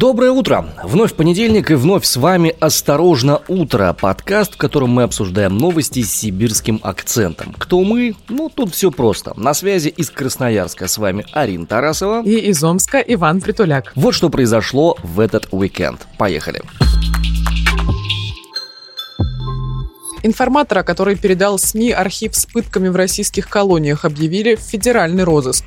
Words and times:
Доброе 0.00 0.30
утро! 0.30 0.64
Вновь 0.82 1.12
понедельник 1.12 1.70
и 1.70 1.74
вновь 1.74 2.06
с 2.06 2.16
вами 2.16 2.56
«Осторожно, 2.58 3.42
утро» 3.48 3.92
подкаст, 3.92 4.54
в 4.54 4.56
котором 4.56 4.88
мы 4.88 5.02
обсуждаем 5.02 5.58
новости 5.58 6.00
с 6.02 6.10
сибирским 6.10 6.80
акцентом. 6.82 7.54
Кто 7.58 7.84
мы? 7.84 8.14
Ну, 8.30 8.48
тут 8.48 8.72
все 8.72 8.90
просто. 8.90 9.38
На 9.38 9.52
связи 9.52 9.88
из 9.88 10.08
Красноярска 10.08 10.88
с 10.88 10.96
вами 10.96 11.26
Арина 11.32 11.66
Тарасова. 11.66 12.22
И 12.24 12.34
из 12.34 12.64
Омска 12.64 13.00
Иван 13.00 13.42
Притуляк. 13.42 13.92
Вот 13.94 14.14
что 14.14 14.30
произошло 14.30 14.96
в 15.02 15.20
этот 15.20 15.48
уикенд. 15.50 16.06
Поехали! 16.16 16.62
Информатора, 20.22 20.82
который 20.82 21.16
передал 21.16 21.58
СМИ 21.58 21.92
архив 21.92 22.34
с 22.36 22.46
пытками 22.46 22.88
в 22.88 22.96
российских 22.96 23.48
колониях, 23.48 24.04
объявили 24.04 24.54
в 24.54 24.60
федеральный 24.60 25.24
розыск. 25.24 25.64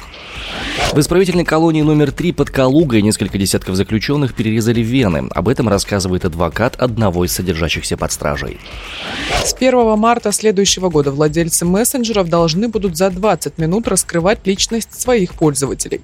В 0.92 1.00
исправительной 1.00 1.44
колонии 1.46 1.82
номер 1.82 2.12
3 2.12 2.34
под 2.34 2.52
Калугой 2.52 3.02
несколько 3.02 3.38
десятков 3.38 3.76
заключенных 3.76 4.36
перерезали 4.36 4.82
вены. 4.82 5.28
Об 5.32 5.48
этом 5.48 5.68
рассказывает 5.68 6.26
адвокат 6.26 6.76
одного 6.76 7.26
из 7.26 7.32
содержащихся 7.32 7.98
под 7.98 8.12
стражей. 8.12 8.60
С 9.44 9.54
1 9.54 9.98
марта 9.98 10.32
следующего 10.32 10.90
года 10.90 11.12
владельцы 11.12 11.66
мессенджеров 11.66 12.30
должны 12.30 12.68
будут 12.68 12.96
за 12.96 13.10
20 13.10 13.58
минут 13.58 13.88
раскрывать 13.88 14.46
личность 14.46 15.00
своих 15.00 15.34
пользователей. 15.34 16.02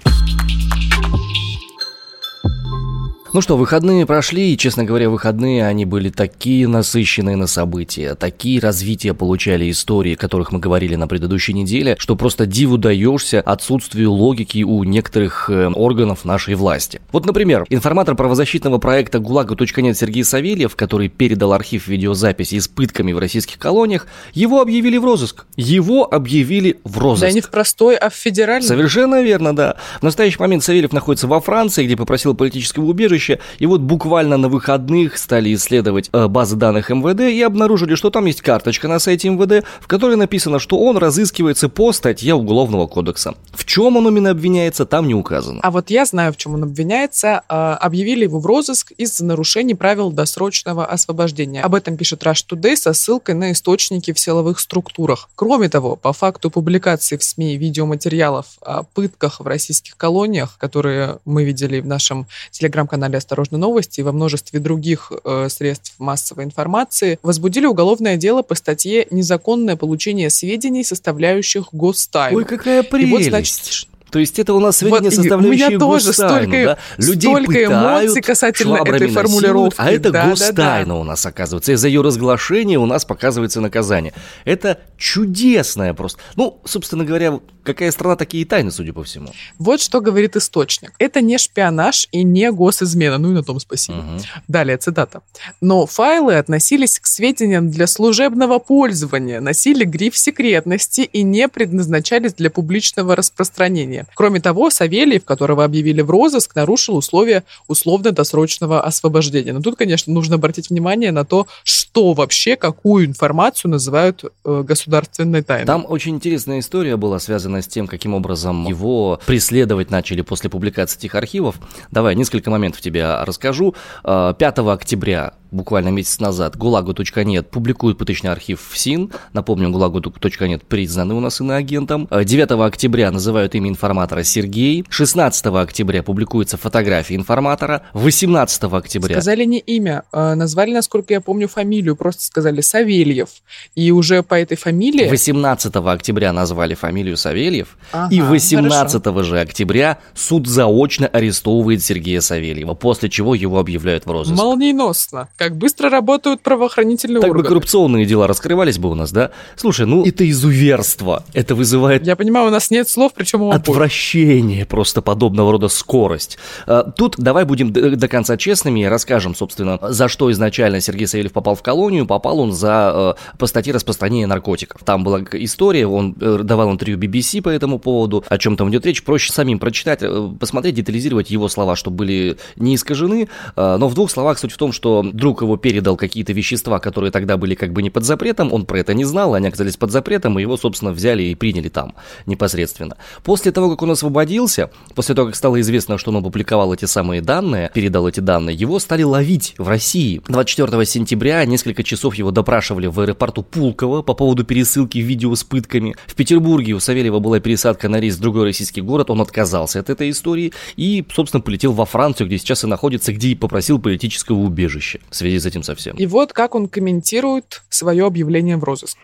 Ну 3.31 3.41
что, 3.41 3.57
выходные 3.57 4.07
прошли, 4.07 4.53
и, 4.53 4.57
честно 4.57 4.83
говоря, 4.83 5.07
выходные, 5.07 5.67
они 5.67 5.85
были 5.85 6.09
такие 6.09 6.67
насыщенные 6.67 7.35
на 7.35 7.45
события, 7.45 8.15
такие 8.15 8.59
развития 8.59 9.13
получали 9.13 9.69
истории, 9.69 10.15
о 10.15 10.17
которых 10.17 10.51
мы 10.51 10.57
говорили 10.57 10.95
на 10.95 11.07
предыдущей 11.07 11.53
неделе, 11.53 11.95
что 11.99 12.15
просто 12.15 12.47
диву 12.47 12.79
даешься 12.79 13.39
отсутствию 13.41 14.11
логики 14.11 14.63
у 14.63 14.83
некоторых 14.83 15.47
э, 15.51 15.67
органов 15.67 16.25
нашей 16.25 16.55
власти. 16.55 17.01
Вот, 17.11 17.27
например, 17.27 17.67
информатор 17.69 18.15
правозащитного 18.15 18.79
проекта 18.79 19.19
«ГУЛАГу.нет» 19.19 19.95
Сергей 19.95 20.23
Савельев, 20.23 20.75
который 20.75 21.07
передал 21.07 21.53
архив 21.53 21.87
видеозаписи 21.87 22.57
с 22.57 22.67
пытками 22.67 23.11
в 23.13 23.19
российских 23.19 23.59
колониях, 23.59 24.07
его 24.33 24.59
объявили 24.59 24.97
в 24.97 25.05
розыск. 25.05 25.45
Его 25.55 26.11
объявили 26.11 26.79
в 26.83 26.97
розыск. 26.97 27.27
Да 27.27 27.31
не 27.31 27.41
в 27.41 27.51
простой, 27.51 27.95
а 27.95 28.09
в 28.09 28.15
федеральный. 28.15 28.67
Совершенно 28.67 29.21
верно, 29.21 29.55
да. 29.55 29.75
В 29.99 30.03
настоящий 30.03 30.39
момент 30.39 30.63
Савельев 30.63 30.93
находится 30.93 31.27
во 31.27 31.39
Франции, 31.39 31.85
где 31.85 31.95
попросил 31.95 32.33
политического 32.33 32.85
убежища, 32.85 33.18
убежище. 33.19 33.39
И 33.59 33.65
вот 33.65 33.81
буквально 33.81 34.37
на 34.37 34.49
выходных 34.49 35.17
стали 35.17 35.53
исследовать 35.53 36.09
э, 36.13 36.27
базы 36.27 36.55
данных 36.55 36.89
МВД 36.89 37.21
и 37.21 37.41
обнаружили, 37.41 37.95
что 37.95 38.09
там 38.09 38.25
есть 38.25 38.41
карточка 38.41 38.87
на 38.87 38.99
сайте 38.99 39.29
МВД, 39.29 39.65
в 39.81 39.87
которой 39.87 40.15
написано, 40.15 40.59
что 40.59 40.79
он 40.79 40.97
разыскивается 40.97 41.69
по 41.69 41.91
статье 41.93 42.33
Уголовного 42.33 42.87
кодекса. 42.87 43.35
В 43.51 43.65
чем 43.65 43.97
он 43.97 44.07
именно 44.07 44.31
обвиняется, 44.31 44.85
там 44.85 45.07
не 45.07 45.13
указано. 45.13 45.59
А 45.61 45.71
вот 45.71 45.89
я 45.89 46.05
знаю, 46.05 46.33
в 46.33 46.37
чем 46.37 46.53
он 46.53 46.63
обвиняется. 46.63 47.43
Э, 47.49 47.73
объявили 47.73 48.23
его 48.23 48.39
в 48.39 48.45
розыск 48.45 48.91
из-за 48.97 49.25
нарушений 49.25 49.75
правил 49.75 50.11
досрочного 50.11 50.85
освобождения. 50.85 51.61
Об 51.61 51.75
этом 51.75 51.97
пишет 51.97 52.23
Rush 52.23 52.45
Today 52.49 52.75
со 52.75 52.93
ссылкой 52.93 53.35
на 53.35 53.51
источники 53.51 54.13
в 54.13 54.19
силовых 54.19 54.59
структурах. 54.59 55.29
Кроме 55.35 55.69
того, 55.69 55.95
по 55.95 56.13
факту 56.13 56.49
публикации 56.49 57.17
в 57.17 57.23
СМИ 57.23 57.57
видеоматериалов 57.57 58.45
о 58.61 58.83
пытках 58.83 59.39
в 59.39 59.47
российских 59.47 59.97
колониях, 59.97 60.57
которые 60.57 61.19
мы 61.25 61.43
видели 61.43 61.79
в 61.81 61.87
нашем 61.87 62.27
телеграм-канале 62.51 63.08
«Осторожно, 63.17 63.57
новости» 63.57 63.99
и 63.99 64.03
во 64.03 64.11
множестве 64.11 64.59
других 64.59 65.11
э, 65.23 65.47
средств 65.49 65.95
массовой 65.99 66.43
информации 66.43 67.19
возбудили 67.23 67.65
уголовное 67.65 68.17
дело 68.17 68.41
по 68.41 68.55
статье 68.55 69.07
«Незаконное 69.11 69.75
получение 69.75 70.29
сведений, 70.29 70.83
составляющих 70.83 71.73
гостайну». 71.73 72.37
Ой, 72.37 72.45
какая 72.45 72.83
прелесть! 72.83 73.09
И 73.09 73.11
вот, 73.11 73.23
значит, 73.23 73.87
то 74.11 74.19
есть 74.19 74.39
это 74.39 74.53
у 74.53 74.59
нас 74.59 74.77
сведения, 74.77 75.09
вот, 75.09 75.13
составляющие 75.13 75.67
у 75.67 75.69
меня 75.69 75.79
тоже 75.79 76.13
столько, 76.13 76.65
да? 76.65 76.77
Людей 76.97 77.31
столько 77.31 77.51
пытают, 77.51 78.03
эмоций 78.05 78.21
касательно 78.21 78.77
этой 78.77 79.09
формулировки. 79.09 79.75
А 79.77 79.91
это 79.91 80.11
да, 80.11 80.29
гостайна 80.29 80.55
да, 80.55 80.85
да. 80.85 80.95
у 80.95 81.03
нас 81.03 81.25
оказывается. 81.25 81.71
И 81.71 81.75
за 81.75 81.87
ее 81.87 82.01
разглашение 82.01 82.79
у 82.79 82.85
нас 82.85 83.05
показывается 83.05 83.61
наказание. 83.61 84.13
Это 84.45 84.79
чудесное 84.97 85.93
просто. 85.93 86.19
Ну, 86.35 86.59
собственно 86.65 87.05
говоря, 87.05 87.39
какая 87.63 87.91
страна, 87.91 88.15
такие 88.15 88.45
тайны, 88.45 88.71
судя 88.71 88.93
по 88.93 89.03
всему. 89.03 89.29
Вот 89.59 89.81
что 89.81 90.01
говорит 90.01 90.35
источник. 90.35 90.93
Это 90.97 91.21
не 91.21 91.37
шпионаж 91.37 92.07
и 92.11 92.23
не 92.23 92.51
госизмена. 92.51 93.17
Ну 93.17 93.31
и 93.31 93.33
на 93.33 93.43
том 93.43 93.59
спасибо. 93.59 93.97
Угу. 93.97 94.21
Далее 94.47 94.77
цитата. 94.77 95.21
Но 95.61 95.85
файлы 95.85 96.35
относились 96.35 96.99
к 96.99 97.05
сведениям 97.05 97.69
для 97.69 97.87
служебного 97.87 98.59
пользования, 98.59 99.39
носили 99.39 99.85
гриф 99.85 100.17
секретности 100.17 101.01
и 101.01 101.21
не 101.23 101.47
предназначались 101.47 102.33
для 102.33 102.49
публичного 102.49 103.15
распространения 103.15 103.98
наказания. 103.99 104.15
Кроме 104.15 104.39
того, 104.39 104.69
Савельев, 104.69 105.25
которого 105.25 105.63
объявили 105.63 106.01
в 106.01 106.09
розыск, 106.09 106.55
нарушил 106.55 106.97
условия 106.97 107.43
условно-досрочного 107.67 108.81
освобождения. 108.81 109.53
Но 109.53 109.61
тут, 109.61 109.77
конечно, 109.77 110.13
нужно 110.13 110.35
обратить 110.35 110.69
внимание 110.69 111.11
на 111.11 111.25
то, 111.25 111.47
что 111.63 112.13
вообще, 112.13 112.55
какую 112.55 113.05
информацию 113.05 113.71
называют 113.71 114.23
э, 114.23 114.63
государственной 114.65 115.43
тайной. 115.43 115.65
Там 115.65 115.85
очень 115.87 116.15
интересная 116.15 116.59
история 116.59 116.97
была 116.97 117.19
связана 117.19 117.61
с 117.61 117.67
тем, 117.67 117.87
каким 117.87 118.13
образом 118.13 118.67
его 118.67 119.19
преследовать 119.25 119.91
начали 119.91 120.21
после 120.21 120.49
публикации 120.49 120.99
этих 120.99 121.15
архивов. 121.15 121.55
Давай 121.91 122.15
несколько 122.15 122.49
моментов 122.49 122.81
тебе 122.81 123.23
расскажу. 123.23 123.75
5 124.03 124.35
э, 124.39 124.71
октября 124.71 125.33
буквально 125.51 125.89
месяц 125.89 126.19
назад 126.19 126.57
ГУЛАГу.нет 126.57 127.49
публикует 127.49 127.97
пыточный 127.97 128.31
архив 128.31 128.61
в 128.69 128.77
СИН. 128.77 129.11
Напомню, 129.33 129.69
ГУЛАГу.нет 129.69 130.63
признаны 130.63 131.13
у 131.13 131.19
нас 131.19 131.41
иноагентом. 131.41 132.07
9 132.11 132.51
э, 132.51 132.63
октября 132.63 133.11
называют 133.11 133.55
имя 133.55 133.69
информатора 133.69 134.23
Сергей. 134.23 134.85
16 134.89 135.45
октября 135.47 136.03
публикуется 136.03 136.57
фотография 136.57 137.15
информатора. 137.15 137.83
18 137.93 138.63
октября... 138.63 139.15
Сказали 139.15 139.45
не 139.45 139.59
имя, 139.59 140.03
а 140.11 140.35
назвали, 140.35 140.73
насколько 140.73 141.13
я 141.13 141.21
помню, 141.21 141.47
фамилию. 141.47 141.95
Просто 141.95 142.23
сказали 142.23 142.61
Савельев. 142.61 143.29
И 143.75 143.91
уже 143.91 144.23
по 144.23 144.35
этой 144.35 144.57
фамилии... 144.57 145.09
18 145.09 145.75
октября 145.75 146.33
назвали 146.33 146.75
фамилию 146.75 147.17
Савельев. 147.17 147.77
Ага, 147.91 148.13
и 148.13 148.21
18 148.21 149.03
хорошо. 149.03 149.23
же 149.23 149.39
октября 149.39 149.99
суд 150.13 150.47
заочно 150.47 151.07
арестовывает 151.07 151.83
Сергея 151.83 152.21
Савельева, 152.21 152.73
после 152.73 153.09
чего 153.09 153.35
его 153.35 153.59
объявляют 153.59 154.05
в 154.05 154.11
розыск. 154.11 154.37
Молниеносно. 154.37 155.29
Как 155.39 155.55
быстро 155.55 155.89
работают 155.89 156.41
правоохранительные 156.41 157.21
так 157.21 157.29
органы. 157.29 157.43
Так 157.43 157.49
бы 157.49 157.55
коррупционные 157.55 158.05
дела 158.05 158.27
раскрывались 158.27 158.77
бы 158.77 158.91
у 158.91 158.95
нас, 158.95 159.13
да? 159.13 159.31
Слушай, 159.55 159.85
ну 159.85 160.05
это 160.05 160.29
изуверство. 160.29 161.23
Это 161.31 161.55
вызывает... 161.55 162.05
Я 162.05 162.17
понимаю, 162.17 162.47
у 162.47 162.49
нас 162.49 162.69
нет 162.71 162.89
слов, 162.89 163.13
причем 163.15 163.49
Отвращение 163.49 164.65
просто 164.65 165.01
подобного 165.01 165.53
рода 165.53 165.69
скорость. 165.69 166.37
А, 166.67 166.91
тут 166.91 167.15
давай 167.17 167.45
будем 167.45 167.71
до 167.71 168.07
конца 168.09 168.35
честными 168.35 168.81
и 168.81 168.85
расскажем, 168.85 169.33
собственно, 169.33 169.79
за 169.81 170.09
что 170.09 170.29
изначально 170.29 170.81
Сергей 170.81 171.07
Савельев 171.07 171.31
попал 171.31 171.55
в 171.55 171.63
колонию. 171.63 172.05
Попал 172.05 172.39
он 172.41 172.51
за 172.51 173.15
э, 173.31 173.37
по 173.37 173.47
статье 173.47 173.73
распространения 173.73 174.27
наркотиков. 174.27 174.83
Там 174.83 175.05
была 175.05 175.21
история, 175.31 175.87
он 175.87 176.17
э, 176.19 176.39
давал 176.43 176.69
интервью 176.69 176.97
BBC 176.97 177.41
по 177.41 177.47
этому 177.47 177.79
поводу, 177.79 178.25
о 178.27 178.37
чем 178.37 178.57
там 178.57 178.69
идет 178.71 178.85
речь. 178.85 179.05
Проще 179.05 179.31
самим 179.31 179.57
прочитать, 179.57 179.99
э, 180.01 180.29
посмотреть, 180.37 180.75
детализировать 180.75 181.31
его 181.31 181.47
слова, 181.47 181.77
чтобы 181.77 181.95
были 181.95 182.37
не 182.57 182.75
искажены. 182.75 183.29
Но 183.55 183.87
в 183.87 183.93
двух 183.93 184.11
словах 184.11 184.37
суть 184.37 184.51
в 184.51 184.57
том, 184.57 184.73
что 184.73 185.01
друг 185.13 185.28
его 185.41 185.57
передал 185.57 185.95
какие-то 185.95 186.33
вещества, 186.33 186.79
которые 186.79 187.11
тогда 187.11 187.37
были 187.37 187.55
как 187.55 187.73
бы 187.73 187.81
не 187.81 187.89
под 187.89 188.03
запретом, 188.03 188.53
он 188.53 188.65
про 188.65 188.79
это 188.79 188.93
не 188.93 189.05
знал, 189.05 189.33
они 189.33 189.47
оказались 189.47 189.77
под 189.77 189.91
запретом, 189.91 190.37
и 190.37 190.41
его, 190.41 190.57
собственно, 190.57 190.91
взяли 190.91 191.23
и 191.23 191.35
приняли 191.35 191.69
там 191.69 191.95
непосредственно. 192.25 192.97
После 193.23 193.51
того, 193.51 193.69
как 193.69 193.81
он 193.81 193.91
освободился, 193.91 194.71
после 194.95 195.15
того, 195.15 195.27
как 195.27 195.35
стало 195.35 195.59
известно, 195.61 195.97
что 195.97 196.11
он 196.11 196.17
опубликовал 196.17 196.73
эти 196.73 196.85
самые 196.85 197.21
данные, 197.21 197.71
передал 197.73 198.07
эти 198.07 198.19
данные, 198.19 198.55
его 198.55 198.79
стали 198.79 199.03
ловить 199.03 199.55
в 199.57 199.67
России. 199.67 200.21
24 200.27 200.85
сентября 200.85 201.45
несколько 201.45 201.83
часов 201.83 202.15
его 202.15 202.31
допрашивали 202.31 202.87
в 202.87 202.99
аэропорту 202.99 203.43
Пулково 203.43 204.01
по 204.01 204.13
поводу 204.13 204.43
пересылки 204.43 204.97
видео 204.97 205.35
с 205.35 205.43
пытками. 205.43 205.95
В 206.07 206.15
Петербурге 206.15 206.73
у 206.73 206.79
Савельева 206.79 207.19
была 207.19 207.39
пересадка 207.39 207.89
на 207.89 207.99
рейс 207.99 208.15
в 208.15 208.19
другой 208.19 208.45
российский 208.45 208.81
город, 208.81 209.09
он 209.09 209.21
отказался 209.21 209.79
от 209.79 209.89
этой 209.89 210.09
истории 210.09 210.53
и, 210.75 211.05
собственно, 211.13 211.41
полетел 211.41 211.73
во 211.73 211.85
Францию, 211.85 212.27
где 212.27 212.37
сейчас 212.37 212.63
и 212.63 212.67
находится, 212.67 213.13
где 213.13 213.29
и 213.29 213.35
попросил 213.35 213.79
политического 213.79 214.37
убежища 214.37 214.99
связи 215.19 215.39
с 215.39 215.45
этим 215.45 215.63
совсем. 215.63 215.95
И 215.95 216.05
вот 216.05 216.33
как 216.33 216.55
он 216.55 216.67
комментирует 216.67 217.61
свое 217.69 218.05
объявление 218.05 218.57
в 218.57 218.63
розыск. 218.63 218.97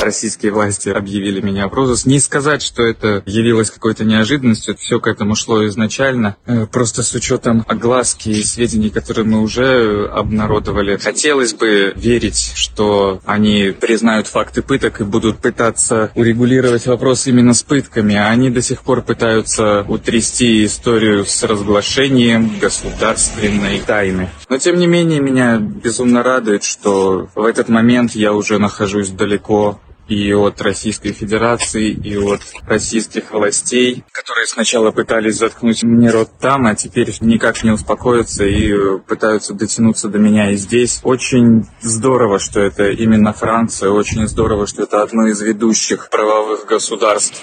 Российские 0.00 0.52
власти 0.52 0.88
объявили 0.88 1.40
меня 1.40 1.68
в 1.68 1.74
розыск. 1.74 2.06
Не 2.06 2.20
сказать, 2.20 2.62
что 2.62 2.82
это 2.82 3.22
явилось 3.26 3.70
какой-то 3.70 4.04
неожиданностью. 4.04 4.76
Все 4.76 5.00
к 5.00 5.06
этому 5.06 5.34
шло 5.34 5.66
изначально. 5.66 6.36
Э, 6.46 6.66
просто 6.66 7.02
с 7.02 7.14
учетом 7.14 7.64
огласки 7.66 8.28
и 8.28 8.42
сведений, 8.42 8.90
которые 8.90 9.24
мы 9.24 9.40
уже 9.40 10.06
обнародовали. 10.08 10.96
Хотелось 10.96 11.54
бы 11.54 11.92
верить, 11.96 12.52
что 12.54 13.20
они 13.24 13.74
признают 13.78 14.26
факты 14.26 14.62
пыток 14.62 15.00
и 15.00 15.04
будут 15.04 15.38
пытаться 15.38 16.10
урегулировать 16.14 16.86
вопрос 16.86 17.26
именно 17.26 17.54
с 17.54 17.62
пытками. 17.62 18.14
А 18.16 18.28
они 18.28 18.50
до 18.50 18.62
сих 18.62 18.82
пор 18.82 19.02
пытаются 19.02 19.84
утрясти 19.88 20.64
историю 20.64 21.24
с 21.24 21.42
разглашением 21.42 22.58
государственной 22.60 23.80
тайны. 23.80 24.30
Но 24.48 24.58
тем 24.58 24.76
не 24.76 24.86
менее 24.86 25.20
меня 25.20 25.58
безумно 25.58 26.22
радует, 26.22 26.62
что 26.62 27.28
в 27.34 27.44
этот 27.44 27.68
момент 27.68 28.12
я 28.12 28.32
уже 28.32 28.58
нахожусь 28.58 29.10
далеко 29.10 29.80
и 30.08 30.32
от 30.32 30.60
Российской 30.62 31.12
Федерации, 31.12 31.90
и 31.90 32.16
от 32.16 32.40
российских 32.66 33.32
властей, 33.32 34.04
которые 34.12 34.46
сначала 34.46 34.90
пытались 34.90 35.38
заткнуть 35.38 35.82
мне 35.82 36.10
рот 36.10 36.30
там, 36.40 36.66
а 36.66 36.74
теперь 36.74 37.12
никак 37.20 37.62
не 37.64 37.70
успокоятся 37.70 38.44
и 38.44 38.98
пытаются 39.06 39.54
дотянуться 39.54 40.08
до 40.08 40.18
меня 40.18 40.50
и 40.50 40.56
здесь. 40.56 41.00
Очень 41.02 41.66
здорово, 41.80 42.38
что 42.38 42.60
это 42.60 42.90
именно 42.90 43.32
Франция, 43.32 43.90
очень 43.90 44.26
здорово, 44.28 44.66
что 44.66 44.82
это 44.82 45.02
одно 45.02 45.26
из 45.26 45.40
ведущих 45.40 46.08
правовых 46.10 46.66
государств. 46.66 47.42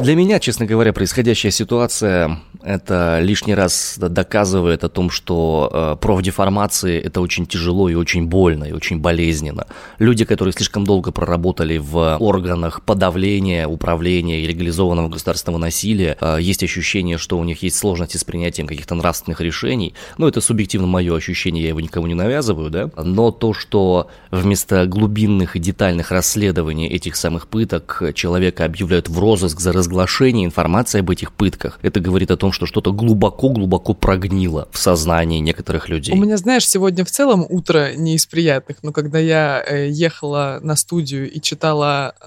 Для 0.00 0.14
меня, 0.16 0.40
честно 0.40 0.66
говоря, 0.66 0.92
происходящая 0.92 1.52
ситуация 1.52 2.40
это 2.64 3.20
лишний 3.20 3.54
раз 3.54 3.96
доказывает 3.98 4.84
о 4.84 4.88
том, 4.88 5.10
что 5.10 5.70
э, 5.70 5.96
профдеформации 6.00 6.98
это 6.98 7.20
очень 7.20 7.46
тяжело 7.46 7.90
и 7.90 7.94
очень 7.94 8.26
больно, 8.26 8.64
и 8.64 8.72
очень 8.72 9.00
болезненно. 9.00 9.66
Люди, 9.98 10.24
которые 10.24 10.54
слишком 10.54 10.84
долго 10.84 11.12
проработали 11.12 11.76
в 11.84 12.16
органах 12.18 12.82
подавления, 12.82 13.68
управления 13.68 14.40
и 14.40 14.46
легализованного 14.46 15.08
государственного 15.08 15.60
насилия, 15.60 16.16
э, 16.20 16.38
есть 16.40 16.62
ощущение, 16.62 17.18
что 17.18 17.38
у 17.38 17.44
них 17.44 17.62
есть 17.62 17.76
сложности 17.76 18.16
с 18.16 18.24
принятием 18.24 18.66
каких-то 18.66 18.94
нравственных 18.94 19.40
решений. 19.40 19.94
Ну, 20.18 20.26
это 20.26 20.40
субъективно 20.40 20.86
мое 20.86 21.14
ощущение, 21.14 21.62
я 21.62 21.68
его 21.68 21.80
никому 21.80 22.06
не 22.06 22.14
навязываю, 22.14 22.70
да. 22.70 22.90
Но 22.96 23.30
то, 23.30 23.52
что 23.52 24.08
вместо 24.30 24.86
глубинных 24.86 25.56
и 25.56 25.58
детальных 25.58 26.10
расследований 26.10 26.88
этих 26.88 27.16
самых 27.16 27.48
пыток 27.48 28.02
человека 28.14 28.64
объявляют 28.64 29.08
в 29.08 29.18
розыск 29.18 29.60
за 29.60 29.72
разглашение 29.72 30.46
информации 30.46 31.00
об 31.00 31.10
этих 31.10 31.32
пытках, 31.32 31.78
это 31.82 32.00
говорит 32.00 32.30
о 32.30 32.36
том, 32.36 32.52
что 32.52 32.66
что-то 32.66 32.92
глубоко-глубоко 32.92 33.94
прогнило 33.94 34.68
в 34.72 34.78
сознании 34.78 35.40
некоторых 35.40 35.88
людей. 35.88 36.14
У 36.14 36.16
меня, 36.16 36.36
знаешь, 36.36 36.66
сегодня 36.66 37.04
в 37.04 37.10
целом 37.10 37.46
утро 37.48 37.92
не 37.94 38.14
из 38.14 38.26
приятных, 38.26 38.78
но 38.82 38.92
когда 38.92 39.18
я 39.18 39.62
э, 39.66 39.88
ехала 39.90 40.60
на 40.62 40.76
студию 40.76 41.30
и 41.30 41.40
читала 41.40 41.73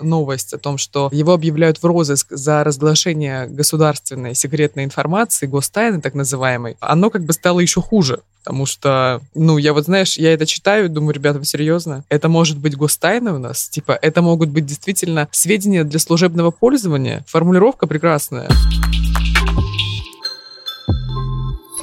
новость 0.01 0.53
о 0.53 0.57
том, 0.57 0.77
что 0.77 1.09
его 1.11 1.33
объявляют 1.33 1.77
в 1.77 1.85
розыск 1.85 2.27
за 2.29 2.63
разглашение 2.63 3.47
государственной 3.47 4.35
секретной 4.35 4.83
информации, 4.83 5.47
гостайны 5.47 6.01
так 6.01 6.13
называемой, 6.13 6.77
оно 6.79 7.09
как 7.09 7.23
бы 7.23 7.33
стало 7.33 7.59
еще 7.59 7.81
хуже. 7.81 8.19
Потому 8.43 8.65
что, 8.65 9.19
ну, 9.35 9.57
я 9.57 9.73
вот, 9.73 9.85
знаешь, 9.85 10.17
я 10.17 10.33
это 10.33 10.45
читаю, 10.45 10.89
думаю, 10.89 11.13
ребята, 11.13 11.37
вы 11.37 11.43
серьезно? 11.43 12.05
Это 12.07 12.29
может 12.29 12.57
быть 12.57 12.77
гостайна 12.77 13.35
у 13.35 13.39
нас? 13.39 13.67
Типа, 13.67 13.91
это 14.01 14.21
могут 14.21 14.49
быть 14.49 14.65
действительно 14.65 15.27
сведения 15.31 15.83
для 15.83 15.99
служебного 15.99 16.51
пользования? 16.51 17.25
Формулировка 17.27 17.87
прекрасная. 17.87 18.47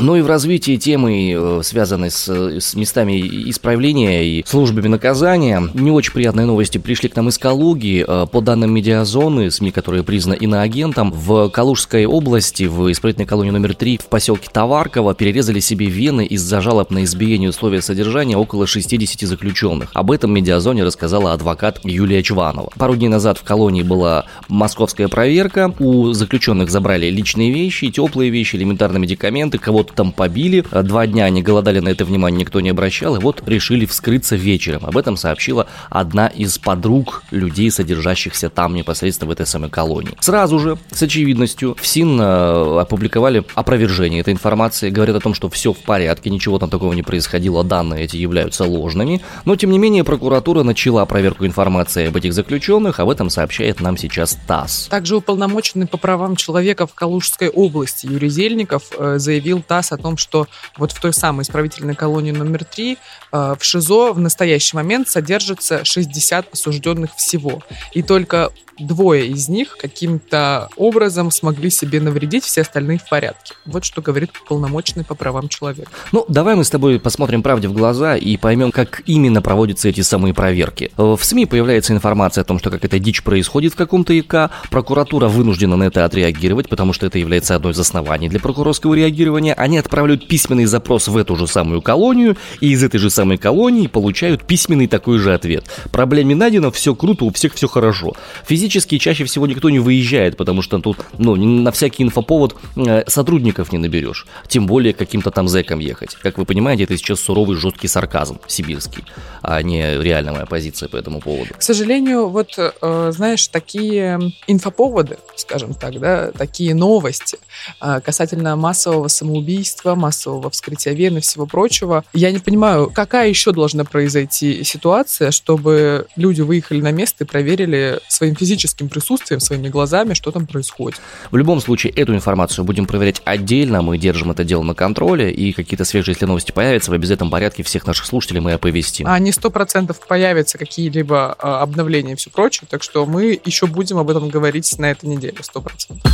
Ну 0.00 0.16
и 0.16 0.22
в 0.22 0.26
развитии 0.26 0.76
темы, 0.76 1.32
э, 1.32 1.60
связанной 1.62 2.10
с, 2.10 2.28
с 2.28 2.74
местами 2.74 3.20
исправления 3.48 4.24
и 4.24 4.44
службами 4.44 4.88
наказания, 4.88 5.62
не 5.72 5.92
очень 5.92 6.12
приятные 6.12 6.46
новости 6.46 6.78
пришли 6.78 7.08
к 7.08 7.14
нам 7.14 7.28
из 7.28 7.38
Калуги. 7.38 8.04
Э, 8.06 8.26
по 8.30 8.40
данным 8.40 8.74
медиазоны, 8.74 9.52
СМИ, 9.52 9.70
которые 9.70 10.02
признаны 10.02 10.36
иноагентом, 10.36 11.12
в 11.12 11.48
Калужской 11.50 12.06
области, 12.06 12.64
в 12.64 12.90
исправительной 12.90 13.26
колонии 13.26 13.52
номер 13.52 13.76
3, 13.76 13.98
в 13.98 14.06
поселке 14.06 14.48
Товарково, 14.52 15.14
перерезали 15.14 15.60
себе 15.60 15.86
вены 15.86 16.26
из-за 16.26 16.60
жалоб 16.60 16.90
на 16.90 17.04
избиение 17.04 17.50
условия 17.50 17.80
содержания 17.80 18.36
около 18.36 18.66
60 18.66 19.28
заключенных. 19.28 19.90
Об 19.94 20.10
этом 20.10 20.32
медиазоне 20.32 20.82
рассказала 20.82 21.32
адвокат 21.32 21.78
Юлия 21.84 22.22
Чванова. 22.22 22.70
Пару 22.76 22.96
дней 22.96 23.08
назад 23.08 23.38
в 23.38 23.44
колонии 23.44 23.84
была 23.84 24.24
московская 24.48 25.06
проверка. 25.06 25.72
У 25.78 26.12
заключенных 26.12 26.68
забрали 26.68 27.10
личные 27.10 27.52
вещи, 27.52 27.90
теплые 27.90 28.30
вещи, 28.30 28.56
элементарные 28.56 29.00
медикаменты, 29.00 29.58
кого 29.58 29.83
кого-то 29.84 29.94
там 29.94 30.12
побили. 30.12 30.64
Два 30.82 31.06
дня 31.06 31.24
они 31.24 31.42
голодали, 31.42 31.80
на 31.80 31.88
это 31.88 32.04
внимание 32.04 32.40
никто 32.40 32.60
не 32.60 32.70
обращал. 32.70 33.16
И 33.16 33.18
вот 33.18 33.42
решили 33.46 33.86
вскрыться 33.86 34.36
вечером. 34.36 34.86
Об 34.86 34.96
этом 34.96 35.16
сообщила 35.16 35.66
одна 35.90 36.26
из 36.26 36.58
подруг 36.58 37.22
людей, 37.30 37.70
содержащихся 37.70 38.48
там 38.48 38.74
непосредственно 38.74 39.28
в 39.28 39.32
этой 39.32 39.46
самой 39.46 39.70
колонии. 39.70 40.16
Сразу 40.20 40.58
же, 40.58 40.78
с 40.90 41.02
очевидностью, 41.02 41.76
в 41.80 41.86
СИН 41.86 42.20
э, 42.20 42.80
опубликовали 42.80 43.44
опровержение 43.54 44.20
этой 44.20 44.32
информации. 44.32 44.90
Говорят 44.90 45.16
о 45.16 45.20
том, 45.20 45.34
что 45.34 45.48
все 45.50 45.72
в 45.72 45.78
порядке, 45.78 46.30
ничего 46.30 46.58
там 46.58 46.70
такого 46.70 46.92
не 46.92 47.02
происходило, 47.02 47.62
данные 47.64 48.04
эти 48.04 48.16
являются 48.16 48.64
ложными. 48.64 49.20
Но, 49.44 49.56
тем 49.56 49.70
не 49.70 49.78
менее, 49.78 50.04
прокуратура 50.04 50.62
начала 50.62 51.04
проверку 51.04 51.44
информации 51.46 52.08
об 52.08 52.16
этих 52.16 52.32
заключенных. 52.32 53.00
Об 53.00 53.10
этом 53.10 53.30
сообщает 53.30 53.80
нам 53.80 53.96
сейчас 53.96 54.38
ТАСС. 54.46 54.88
Также 54.88 55.16
уполномоченный 55.16 55.86
по 55.86 55.98
правам 55.98 56.36
человека 56.36 56.86
в 56.86 56.94
Калужской 56.94 57.48
области 57.48 58.06
Юрий 58.06 58.28
Зельников 58.28 58.84
э, 58.98 59.18
заявил 59.18 59.62
ТАСС 59.74 59.92
о 59.92 59.96
том, 59.96 60.16
что 60.16 60.46
вот 60.76 60.92
в 60.92 61.00
той 61.00 61.12
самой 61.12 61.42
исправительной 61.42 61.94
колонии 61.94 62.30
номер 62.30 62.64
3 62.64 62.92
э, 63.32 63.54
в 63.58 63.64
ШИЗО 63.64 64.12
в 64.12 64.20
настоящий 64.20 64.76
момент 64.76 65.08
содержится 65.08 65.84
60 65.84 66.52
осужденных 66.52 67.14
всего. 67.16 67.60
И 67.92 68.02
только 68.02 68.50
двое 68.78 69.26
из 69.26 69.48
них 69.48 69.76
каким-то 69.80 70.68
образом 70.76 71.30
смогли 71.30 71.70
себе 71.70 72.00
навредить, 72.00 72.44
все 72.44 72.62
остальные 72.62 72.98
в 72.98 73.08
порядке. 73.08 73.54
Вот 73.66 73.84
что 73.84 74.02
говорит 74.02 74.30
полномочный 74.48 75.04
по 75.04 75.14
правам 75.14 75.48
человека. 75.48 75.90
Ну, 76.12 76.24
давай 76.28 76.54
мы 76.54 76.64
с 76.64 76.70
тобой 76.70 76.98
посмотрим 76.98 77.42
правде 77.42 77.68
в 77.68 77.72
глаза 77.72 78.16
и 78.16 78.36
поймем, 78.36 78.72
как 78.72 79.02
именно 79.06 79.42
проводятся 79.42 79.88
эти 79.88 80.00
самые 80.00 80.34
проверки. 80.34 80.90
В 80.96 81.18
СМИ 81.22 81.46
появляется 81.46 81.92
информация 81.92 82.42
о 82.42 82.44
том, 82.44 82.58
что 82.58 82.70
какая-то 82.70 82.98
дичь 82.98 83.22
происходит 83.22 83.72
в 83.72 83.76
каком-то 83.76 84.12
ИК, 84.18 84.50
прокуратура 84.70 85.28
вынуждена 85.28 85.76
на 85.76 85.84
это 85.84 86.04
отреагировать, 86.04 86.68
потому 86.68 86.92
что 86.92 87.06
это 87.06 87.18
является 87.18 87.54
одной 87.54 87.72
из 87.72 87.78
оснований 87.78 88.28
для 88.28 88.40
прокурорского 88.40 88.94
реагирования. 88.94 89.54
Они 89.64 89.78
отправляют 89.78 90.28
письменный 90.28 90.66
запрос 90.66 91.08
в 91.08 91.16
эту 91.16 91.36
же 91.36 91.46
самую 91.46 91.80
колонию, 91.80 92.36
и 92.60 92.72
из 92.72 92.82
этой 92.82 92.98
же 92.98 93.08
самой 93.08 93.38
колонии 93.38 93.86
получают 93.86 94.44
письменный 94.44 94.88
такой 94.88 95.18
же 95.18 95.32
ответ. 95.32 95.64
Проблеме 95.90 96.34
найдено, 96.34 96.70
все 96.70 96.94
круто, 96.94 97.24
у 97.24 97.32
всех 97.32 97.54
все 97.54 97.66
хорошо. 97.66 98.12
Физи 98.46 98.64
физически 98.64 98.98
чаще 98.98 99.24
всего 99.24 99.46
никто 99.46 99.70
не 99.70 99.78
выезжает, 99.78 100.36
потому 100.36 100.62
что 100.62 100.78
тут, 100.78 100.98
ну, 101.18 101.34
на 101.36 101.70
всякий 101.70 102.02
инфоповод 102.02 102.56
э, 102.76 103.04
сотрудников 103.06 103.72
не 103.72 103.78
наберешь. 103.78 104.26
Тем 104.48 104.66
более 104.66 104.94
каким-то 104.94 105.30
там 105.30 105.48
зэком 105.48 105.80
ехать. 105.80 106.14
Как 106.22 106.38
вы 106.38 106.44
понимаете, 106.44 106.84
это 106.84 106.96
сейчас 106.96 107.20
суровый 107.20 107.56
жесткий 107.56 107.88
сарказм 107.88 108.38
сибирский, 108.46 109.04
а 109.42 109.62
не 109.62 109.98
реальная 110.02 110.32
моя 110.32 110.46
позиция 110.46 110.88
по 110.88 110.96
этому 110.96 111.20
поводу. 111.20 111.54
К 111.58 111.62
сожалению, 111.62 112.28
вот, 112.28 112.58
э, 112.58 113.12
знаешь, 113.12 113.48
такие 113.48 114.32
инфоповоды, 114.46 115.18
скажем 115.36 115.74
так, 115.74 115.98
да, 116.00 116.32
такие 116.32 116.74
новости 116.74 117.38
э, 117.80 118.00
касательно 118.00 118.56
массового 118.56 119.08
самоубийства, 119.08 119.53
массового 119.84 120.50
вскрытия 120.50 120.92
вен 120.92 121.18
и 121.18 121.20
всего 121.20 121.46
прочего, 121.46 122.04
я 122.12 122.30
не 122.30 122.38
понимаю, 122.38 122.90
какая 122.92 123.28
еще 123.28 123.52
должна 123.52 123.84
произойти 123.84 124.64
ситуация, 124.64 125.30
чтобы 125.30 126.06
люди 126.16 126.40
выехали 126.40 126.80
на 126.80 126.92
место 126.92 127.24
и 127.24 127.26
проверили 127.26 128.00
своим 128.08 128.34
физическим 128.34 128.54
физическим 128.54 128.88
присутствием, 128.88 129.40
своими 129.40 129.68
глазами, 129.68 130.14
что 130.14 130.30
там 130.30 130.46
происходит. 130.46 131.00
В 131.30 131.36
любом 131.36 131.60
случае, 131.60 131.92
эту 131.92 132.14
информацию 132.14 132.64
будем 132.64 132.86
проверять 132.86 133.20
отдельно, 133.24 133.82
мы 133.82 133.98
держим 133.98 134.30
это 134.30 134.44
дело 134.44 134.62
на 134.62 134.74
контроле, 134.74 135.32
и 135.32 135.52
какие-то 135.52 135.84
свежие, 135.84 136.14
если 136.14 136.26
новости 136.26 136.52
появятся, 136.52 136.90
в 136.90 136.94
обязательном 136.94 137.30
порядке 137.30 137.62
всех 137.62 137.86
наших 137.86 138.06
слушателей 138.06 138.40
мы 138.40 138.52
оповестим. 138.52 139.06
А 139.06 139.18
не 139.18 139.32
сто 139.32 139.50
процентов 139.50 140.00
появятся 140.06 140.58
какие-либо 140.58 141.36
а, 141.38 141.62
обновления 141.62 142.12
и 142.12 142.16
все 142.16 142.30
прочее, 142.30 142.66
так 142.70 142.82
что 142.82 143.06
мы 143.06 143.38
еще 143.44 143.66
будем 143.66 143.98
об 143.98 144.10
этом 144.10 144.28
говорить 144.28 144.78
на 144.78 144.90
этой 144.90 145.06
неделе, 145.06 145.36
сто 145.42 145.60
процентов. 145.60 146.10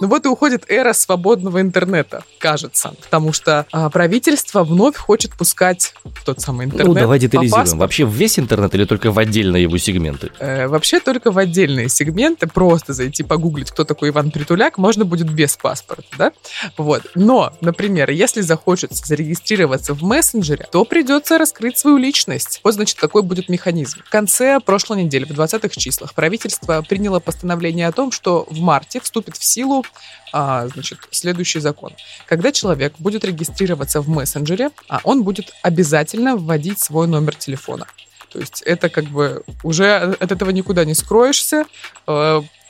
Ну 0.00 0.08
вот 0.08 0.24
и 0.24 0.28
уходит 0.28 0.64
эра 0.68 0.92
свободного 0.92 1.60
интернета, 1.60 2.24
кажется, 2.38 2.94
потому 3.02 3.32
что 3.32 3.66
а, 3.72 3.90
правительство 3.90 4.64
вновь 4.64 4.96
хочет 4.96 5.32
пускать 5.32 5.94
тот 6.24 6.40
самый 6.40 6.66
интернет. 6.66 6.86
Ну 6.88 6.94
давай 6.94 7.18
детализируем. 7.18 7.78
Вообще 7.78 8.04
весь 8.04 8.38
интернет 8.38 8.74
или 8.74 8.84
только 8.84 9.12
в 9.12 9.18
отдельные 9.18 9.62
его 9.62 9.78
сегменты? 9.78 10.30
Э, 10.38 10.66
вообще 10.66 11.00
только 11.00 11.30
в 11.30 11.38
отдельные 11.38 11.88
сегменты. 11.88 12.46
Просто 12.46 12.92
зайти 12.92 13.22
погуглить, 13.22 13.70
кто 13.70 13.84
такой 13.84 14.08
Иван 14.10 14.30
Притуляк, 14.30 14.78
можно 14.78 15.04
будет 15.04 15.30
без 15.30 15.56
паспорта, 15.56 16.04
да? 16.18 16.32
Вот. 16.76 17.02
Но, 17.14 17.52
например, 17.60 18.10
если 18.10 18.40
захочется 18.40 19.04
зарегистрироваться 19.06 19.94
в 19.94 20.02
мессенджере, 20.02 20.66
то 20.70 20.84
придется 20.84 21.38
раскрыть 21.38 21.78
свою 21.78 21.98
личность. 21.98 22.60
Вот, 22.64 22.74
значит, 22.74 22.98
какой 22.98 23.22
будет 23.22 23.48
механизм. 23.48 24.00
В 24.04 24.10
конце 24.10 24.58
прошлой 24.60 25.04
недели, 25.04 25.24
в 25.24 25.30
20-х 25.30 25.68
числах, 25.68 26.14
правительство 26.14 26.82
приняло 26.82 27.20
постановление 27.20 27.86
о 27.86 27.92
том, 27.92 28.10
что 28.10 28.46
в 28.50 28.58
марте 28.60 29.00
вступит 29.00 29.36
в 29.36 29.44
силу 29.44 29.83
а, 30.32 30.66
значит, 30.68 30.98
следующий 31.10 31.60
закон. 31.60 31.92
Когда 32.26 32.50
человек 32.52 32.94
будет 32.98 33.24
регистрироваться 33.24 34.00
в 34.00 34.08
мессенджере, 34.08 34.70
а 34.88 35.00
он 35.04 35.22
будет 35.22 35.52
обязательно 35.62 36.36
вводить 36.36 36.80
свой 36.80 37.06
номер 37.06 37.34
телефона. 37.36 37.86
То 38.32 38.40
есть 38.40 38.62
это 38.62 38.88
как 38.88 39.04
бы 39.04 39.44
уже 39.62 39.94
от 39.94 40.32
этого 40.32 40.50
никуда 40.50 40.84
не 40.84 40.94
скроешься. 40.94 41.66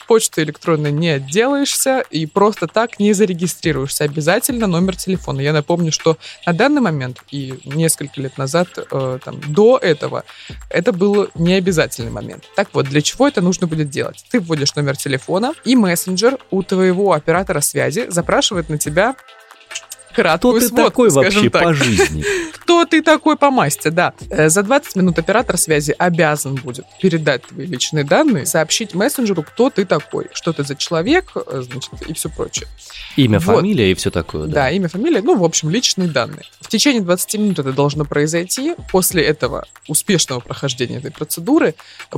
Почты 0.06 0.42
электронной 0.42 0.92
не 0.92 1.08
отделаешься 1.10 2.04
и 2.10 2.26
просто 2.26 2.66
так 2.66 2.98
не 2.98 3.12
зарегистрируешься. 3.12 4.04
Обязательно 4.04 4.66
номер 4.66 4.96
телефона. 4.96 5.40
Я 5.40 5.52
напомню, 5.52 5.92
что 5.92 6.18
на 6.46 6.52
данный 6.52 6.80
момент 6.80 7.22
и 7.30 7.54
несколько 7.64 8.20
лет 8.20 8.38
назад, 8.38 8.68
э, 8.76 9.18
там, 9.24 9.40
до 9.48 9.78
этого, 9.78 10.24
это 10.70 10.92
был 10.92 11.28
необязательный 11.34 12.10
момент. 12.10 12.44
Так 12.56 12.68
вот, 12.72 12.86
для 12.86 13.02
чего 13.02 13.28
это 13.28 13.40
нужно 13.40 13.66
будет 13.66 13.90
делать? 13.90 14.24
Ты 14.30 14.40
вводишь 14.40 14.74
номер 14.74 14.96
телефона, 14.96 15.54
и 15.64 15.76
мессенджер 15.76 16.38
у 16.50 16.62
твоего 16.62 17.12
оператора 17.12 17.60
связи 17.60 18.06
запрашивает 18.08 18.68
на 18.68 18.78
тебя 18.78 19.16
краткую 20.14 20.54
Кто 20.54 20.60
ты 20.60 20.68
сводку, 20.68 20.84
такой 20.84 21.10
вообще 21.10 21.50
так. 21.50 21.62
по 21.62 21.74
жизни? 21.74 22.24
Кто 22.62 22.84
ты 22.86 23.02
такой 23.02 23.36
по 23.36 23.50
масти, 23.50 23.88
да. 23.88 24.14
Э, 24.30 24.48
За 24.48 24.62
20 24.62 24.96
минут 24.96 25.18
оператор 25.18 25.58
связи 25.58 25.94
обязан 25.98 26.54
будет 26.56 26.86
передать 27.00 27.42
твои 27.46 27.66
личные 27.66 28.04
данные, 28.04 28.46
сообщить 28.46 28.94
мессенджеру, 28.94 29.42
кто 29.42 29.68
ты 29.70 29.84
такой, 29.84 30.28
что 30.32 30.52
ты 30.52 30.64
за 30.64 30.74
человек, 30.76 31.32
э, 31.34 31.62
значит, 31.62 31.90
и 32.08 32.14
все 32.14 32.28
прочее. 32.30 32.68
Имя, 33.16 33.38
Вот. 33.38 33.56
фамилия 33.56 33.90
и 33.90 33.94
все 33.94 34.10
такое, 34.10 34.46
Да, 34.46 34.54
да. 34.54 34.70
имя, 34.70 34.88
фамилия, 34.88 35.20
ну, 35.22 35.36
в 35.36 35.44
общем, 35.44 35.70
личные 35.70 36.08
данные. 36.08 36.44
В 36.60 36.68
течение 36.68 37.02
20 37.02 37.34
минут 37.34 37.58
это 37.58 37.72
должно 37.72 38.04
произойти. 38.04 38.74
После 38.90 39.22
этого 39.22 39.66
успешного 39.88 40.40
прохождения 40.40 40.96
этой 40.98 41.10
процедуры 41.10 41.74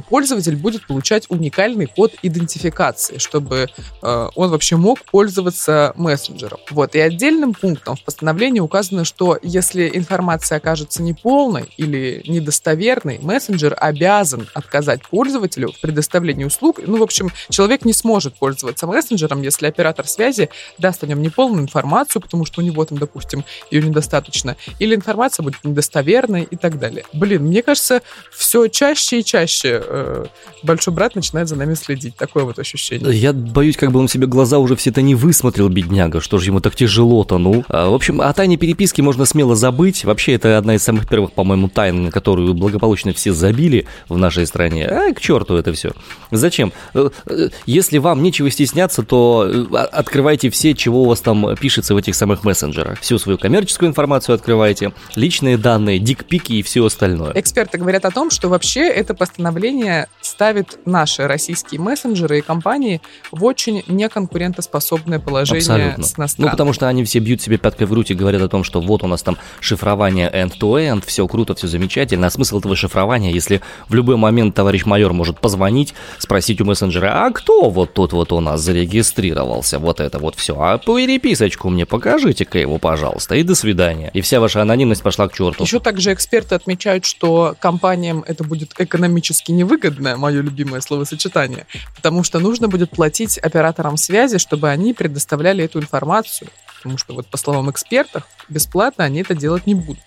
пользователь 0.08 0.56
будет 0.56 0.86
получать 0.86 1.26
уникальный 1.28 1.86
код 1.86 2.12
идентификации, 2.22 3.18
чтобы 3.18 3.68
э, 4.02 4.28
он 4.34 4.50
вообще 4.50 4.76
мог 4.76 5.00
пользоваться 5.10 5.92
мессенджером. 5.96 6.58
Вот. 6.70 6.94
И 6.94 7.00
отдельным 7.00 7.52
пунктом 7.54 7.85
в 7.94 8.02
постановлении 8.02 8.60
указано, 8.60 9.04
что 9.04 9.38
если 9.42 9.90
информация 9.94 10.58
окажется 10.58 11.02
неполной 11.02 11.68
или 11.76 12.22
недостоверной, 12.26 13.18
мессенджер 13.20 13.76
обязан 13.78 14.48
отказать 14.54 15.02
пользователю 15.08 15.72
в 15.72 15.80
предоставлении 15.80 16.44
услуг. 16.44 16.80
Ну, 16.84 16.98
в 16.98 17.02
общем, 17.02 17.30
человек 17.50 17.84
не 17.84 17.92
сможет 17.92 18.34
пользоваться 18.34 18.86
мессенджером, 18.86 19.42
если 19.42 19.66
оператор 19.66 20.06
связи 20.08 20.48
даст 20.78 21.04
о 21.04 21.06
нем 21.06 21.22
неполную 21.22 21.62
информацию, 21.62 22.22
потому 22.22 22.44
что 22.44 22.60
у 22.60 22.64
него 22.64 22.84
там, 22.84 22.98
допустим, 22.98 23.44
ее 23.70 23.82
недостаточно, 23.82 24.56
или 24.78 24.94
информация 24.94 25.44
будет 25.44 25.62
недостоверной 25.62 26.42
и 26.42 26.56
так 26.56 26.78
далее. 26.78 27.04
Блин, 27.12 27.44
мне 27.44 27.62
кажется, 27.62 28.02
все 28.30 28.66
чаще 28.68 29.20
и 29.20 29.24
чаще 29.24 29.82
э, 29.84 30.26
большой 30.62 30.94
брат 30.94 31.14
начинает 31.14 31.48
за 31.48 31.56
нами 31.56 31.74
следить. 31.74 32.16
Такое 32.16 32.44
вот 32.44 32.58
ощущение. 32.58 33.14
Я 33.14 33.32
боюсь, 33.32 33.76
как 33.76 33.92
бы 33.92 34.00
он 34.00 34.08
себе 34.08 34.26
глаза 34.26 34.58
уже 34.58 34.76
все-то 34.76 35.02
не 35.02 35.14
высмотрел, 35.14 35.68
бедняга, 35.68 36.20
что 36.20 36.38
же 36.38 36.50
ему 36.50 36.60
так 36.60 36.74
тяжело-то, 36.74 37.38
ну. 37.38 37.64
А, 37.76 37.90
в 37.90 37.94
общем, 37.94 38.22
о 38.22 38.32
тайне 38.32 38.56
переписки 38.56 39.02
можно 39.02 39.26
смело 39.26 39.54
забыть. 39.54 40.06
Вообще, 40.06 40.32
это 40.32 40.56
одна 40.56 40.76
из 40.76 40.82
самых 40.82 41.06
первых, 41.06 41.32
по-моему, 41.32 41.68
тайн, 41.68 42.04
на 42.04 42.10
которую 42.10 42.54
благополучно 42.54 43.12
все 43.12 43.34
забили 43.34 43.86
в 44.08 44.16
нашей 44.16 44.46
стране. 44.46 44.86
А, 44.86 45.12
к 45.12 45.20
черту 45.20 45.56
это 45.56 45.74
все. 45.74 45.92
Зачем? 46.30 46.72
Э, 46.94 47.10
э, 47.26 47.50
Если 47.66 47.98
вам 47.98 48.22
нечего 48.22 48.50
стесняться, 48.50 49.02
то 49.02 49.46
э, 49.46 49.76
открывайте 49.92 50.48
все, 50.48 50.72
чего 50.72 51.02
у 51.02 51.04
вас 51.04 51.20
там 51.20 51.54
пишется 51.56 51.92
в 51.92 51.98
этих 51.98 52.14
самых 52.14 52.44
мессенджерах. 52.44 52.98
Всю 53.00 53.18
свою 53.18 53.36
коммерческую 53.36 53.90
информацию 53.90 54.34
открывайте, 54.34 54.94
личные 55.14 55.58
данные, 55.58 55.98
дикпики 55.98 56.54
и 56.54 56.62
все 56.62 56.82
остальное. 56.86 57.32
Эксперты 57.34 57.76
говорят 57.76 58.06
о 58.06 58.10
том, 58.10 58.30
что 58.30 58.48
вообще 58.48 58.88
это 58.88 59.12
постановление 59.12 60.06
ставит 60.22 60.78
наши 60.86 61.26
российские 61.26 61.78
мессенджеры 61.82 62.38
и 62.38 62.40
компании 62.40 63.02
в 63.30 63.44
очень 63.44 63.84
неконкурентоспособное 63.86 65.18
положение 65.18 65.58
Абсолютно. 65.60 66.04
с 66.04 66.16
Ну, 66.16 66.22
иностранными. 66.22 66.50
потому 66.52 66.72
что 66.72 66.88
они 66.88 67.04
все 67.04 67.18
бьют 67.18 67.42
себе 67.42 67.58
пяткой 67.66 67.88
в 67.88 67.90
грудь 67.90 68.12
и 68.12 68.14
говорят 68.14 68.42
о 68.42 68.48
том, 68.48 68.62
что 68.62 68.80
вот 68.80 69.02
у 69.02 69.08
нас 69.08 69.22
там 69.22 69.38
шифрование 69.58 70.30
end-to-end, 70.30 71.02
все 71.04 71.26
круто, 71.26 71.56
все 71.56 71.66
замечательно. 71.66 72.28
А 72.28 72.30
смысл 72.30 72.60
этого 72.60 72.76
шифрования, 72.76 73.32
если 73.32 73.60
в 73.88 73.94
любой 73.94 74.16
момент 74.16 74.54
товарищ 74.54 74.84
майор 74.84 75.12
может 75.12 75.40
позвонить, 75.40 75.94
спросить 76.18 76.60
у 76.60 76.64
мессенджера, 76.64 77.26
а 77.26 77.32
кто 77.32 77.68
вот 77.70 77.92
тут 77.92 78.12
вот 78.12 78.30
у 78.30 78.38
нас 78.38 78.60
зарегистрировался, 78.60 79.80
вот 79.80 79.98
это 79.98 80.20
вот 80.20 80.36
все, 80.36 80.54
а 80.60 80.78
переписочку 80.78 81.68
мне 81.68 81.86
покажите-ка 81.86 82.56
его, 82.56 82.78
пожалуйста, 82.78 83.34
и 83.34 83.42
до 83.42 83.56
свидания. 83.56 84.12
И 84.14 84.20
вся 84.20 84.38
ваша 84.38 84.62
анонимность 84.62 85.02
пошла 85.02 85.26
к 85.26 85.32
черту. 85.32 85.64
Еще 85.64 85.80
также 85.80 86.12
эксперты 86.12 86.54
отмечают, 86.54 87.04
что 87.04 87.56
компаниям 87.58 88.22
это 88.28 88.44
будет 88.44 88.74
экономически 88.78 89.50
невыгодно, 89.50 90.16
мое 90.16 90.40
любимое 90.40 90.80
словосочетание, 90.80 91.66
потому 91.96 92.22
что 92.22 92.38
нужно 92.38 92.68
будет 92.68 92.90
платить 92.90 93.38
операторам 93.38 93.96
связи, 93.96 94.38
чтобы 94.38 94.68
они 94.68 94.94
предоставляли 94.94 95.64
эту 95.64 95.80
информацию. 95.80 96.48
Потому 96.86 96.98
что 96.98 97.14
вот 97.14 97.26
по 97.26 97.36
словам 97.36 97.68
экспертов, 97.68 98.28
бесплатно 98.48 99.02
они 99.02 99.20
это 99.20 99.34
делать 99.34 99.66
не 99.66 99.74
будут. 99.74 99.98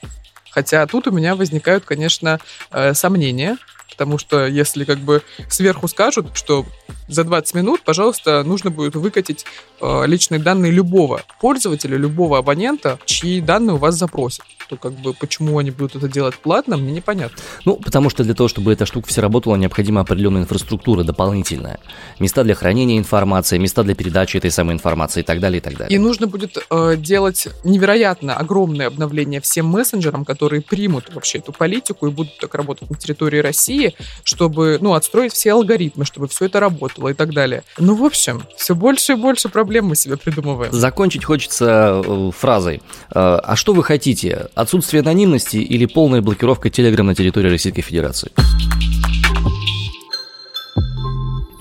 Хотя 0.49 0.87
тут 0.87 1.07
у 1.07 1.11
меня 1.11 1.35
возникают, 1.35 1.83
конечно, 1.83 2.39
э, 2.71 2.93
сомнения, 2.93 3.57
потому 3.99 4.17
что 4.17 4.47
если 4.47 4.85
как 4.85 4.99
бы 4.99 5.23
сверху 5.49 5.89
скажут, 5.89 6.27
что 6.33 6.65
за 7.09 7.25
20 7.25 7.53
минут, 7.55 7.81
пожалуйста, 7.83 8.43
нужно 8.43 8.69
будет 8.69 8.95
выкатить 8.95 9.45
э, 9.81 10.03
личные 10.05 10.39
данные 10.39 10.71
любого 10.71 11.23
пользователя, 11.41 11.97
любого 11.97 12.37
абонента, 12.37 12.97
чьи 13.05 13.41
данные 13.41 13.73
у 13.73 13.77
вас 13.77 13.95
запросят, 13.95 14.45
то 14.69 14.77
как 14.77 14.93
бы 14.93 15.13
почему 15.13 15.57
они 15.57 15.71
будут 15.71 15.95
это 15.95 16.07
делать 16.07 16.35
платно, 16.35 16.77
мне 16.77 16.93
непонятно. 16.93 17.37
Ну, 17.65 17.75
потому 17.75 18.09
что 18.09 18.23
для 18.23 18.35
того, 18.35 18.47
чтобы 18.47 18.71
эта 18.71 18.85
штука 18.85 19.09
все 19.09 19.21
работала, 19.21 19.55
необходима 19.55 20.01
определенная 20.01 20.43
инфраструктура 20.43 21.03
дополнительная. 21.03 21.79
Места 22.19 22.43
для 22.43 22.55
хранения 22.55 22.97
информации, 22.97 23.57
места 23.57 23.83
для 23.83 23.95
передачи 23.95 24.37
этой 24.37 24.51
самой 24.51 24.75
информации 24.75 25.21
и 25.21 25.23
так 25.23 25.39
далее, 25.39 25.57
и 25.57 25.61
так 25.61 25.75
далее. 25.75 25.95
И 25.95 25.99
нужно 25.99 26.27
будет 26.27 26.57
э, 26.69 26.95
делать 26.97 27.47
невероятно 27.63 28.35
огромное 28.35 28.87
обновление 28.87 29.41
всем 29.41 29.65
мессенджерам, 29.65 30.23
которые 30.23 30.61
примут 30.61 31.13
вообще 31.13 31.39
эту 31.39 31.51
политику 31.51 32.07
и 32.07 32.11
будут 32.11 32.37
так 32.37 32.53
работать 32.53 32.89
на 32.89 32.95
территории 32.95 33.39
России, 33.39 33.88
чтобы, 34.23 34.77
ну, 34.81 34.93
отстроить 34.93 35.33
все 35.33 35.53
алгоритмы, 35.53 36.05
чтобы 36.05 36.27
все 36.27 36.45
это 36.45 36.59
работало 36.59 37.09
и 37.09 37.13
так 37.13 37.33
далее. 37.33 37.63
Ну, 37.77 37.95
в 37.95 38.03
общем, 38.03 38.43
все 38.57 38.75
больше 38.75 39.13
и 39.13 39.15
больше 39.15 39.49
проблем 39.49 39.85
мы 39.85 39.95
себе 39.95 40.17
придумываем. 40.17 40.71
Закончить 40.71 41.23
хочется 41.23 42.01
э, 42.05 42.31
фразой. 42.37 42.81
Э, 43.11 43.39
а 43.43 43.55
что 43.55 43.73
вы 43.73 43.83
хотите? 43.83 44.47
Отсутствие 44.55 45.01
анонимности 45.01 45.57
или 45.57 45.85
полная 45.85 46.21
блокировка 46.21 46.69
Telegram 46.69 47.03
на 47.03 47.15
территории 47.15 47.49
Российской 47.49 47.81
Федерации? 47.81 48.31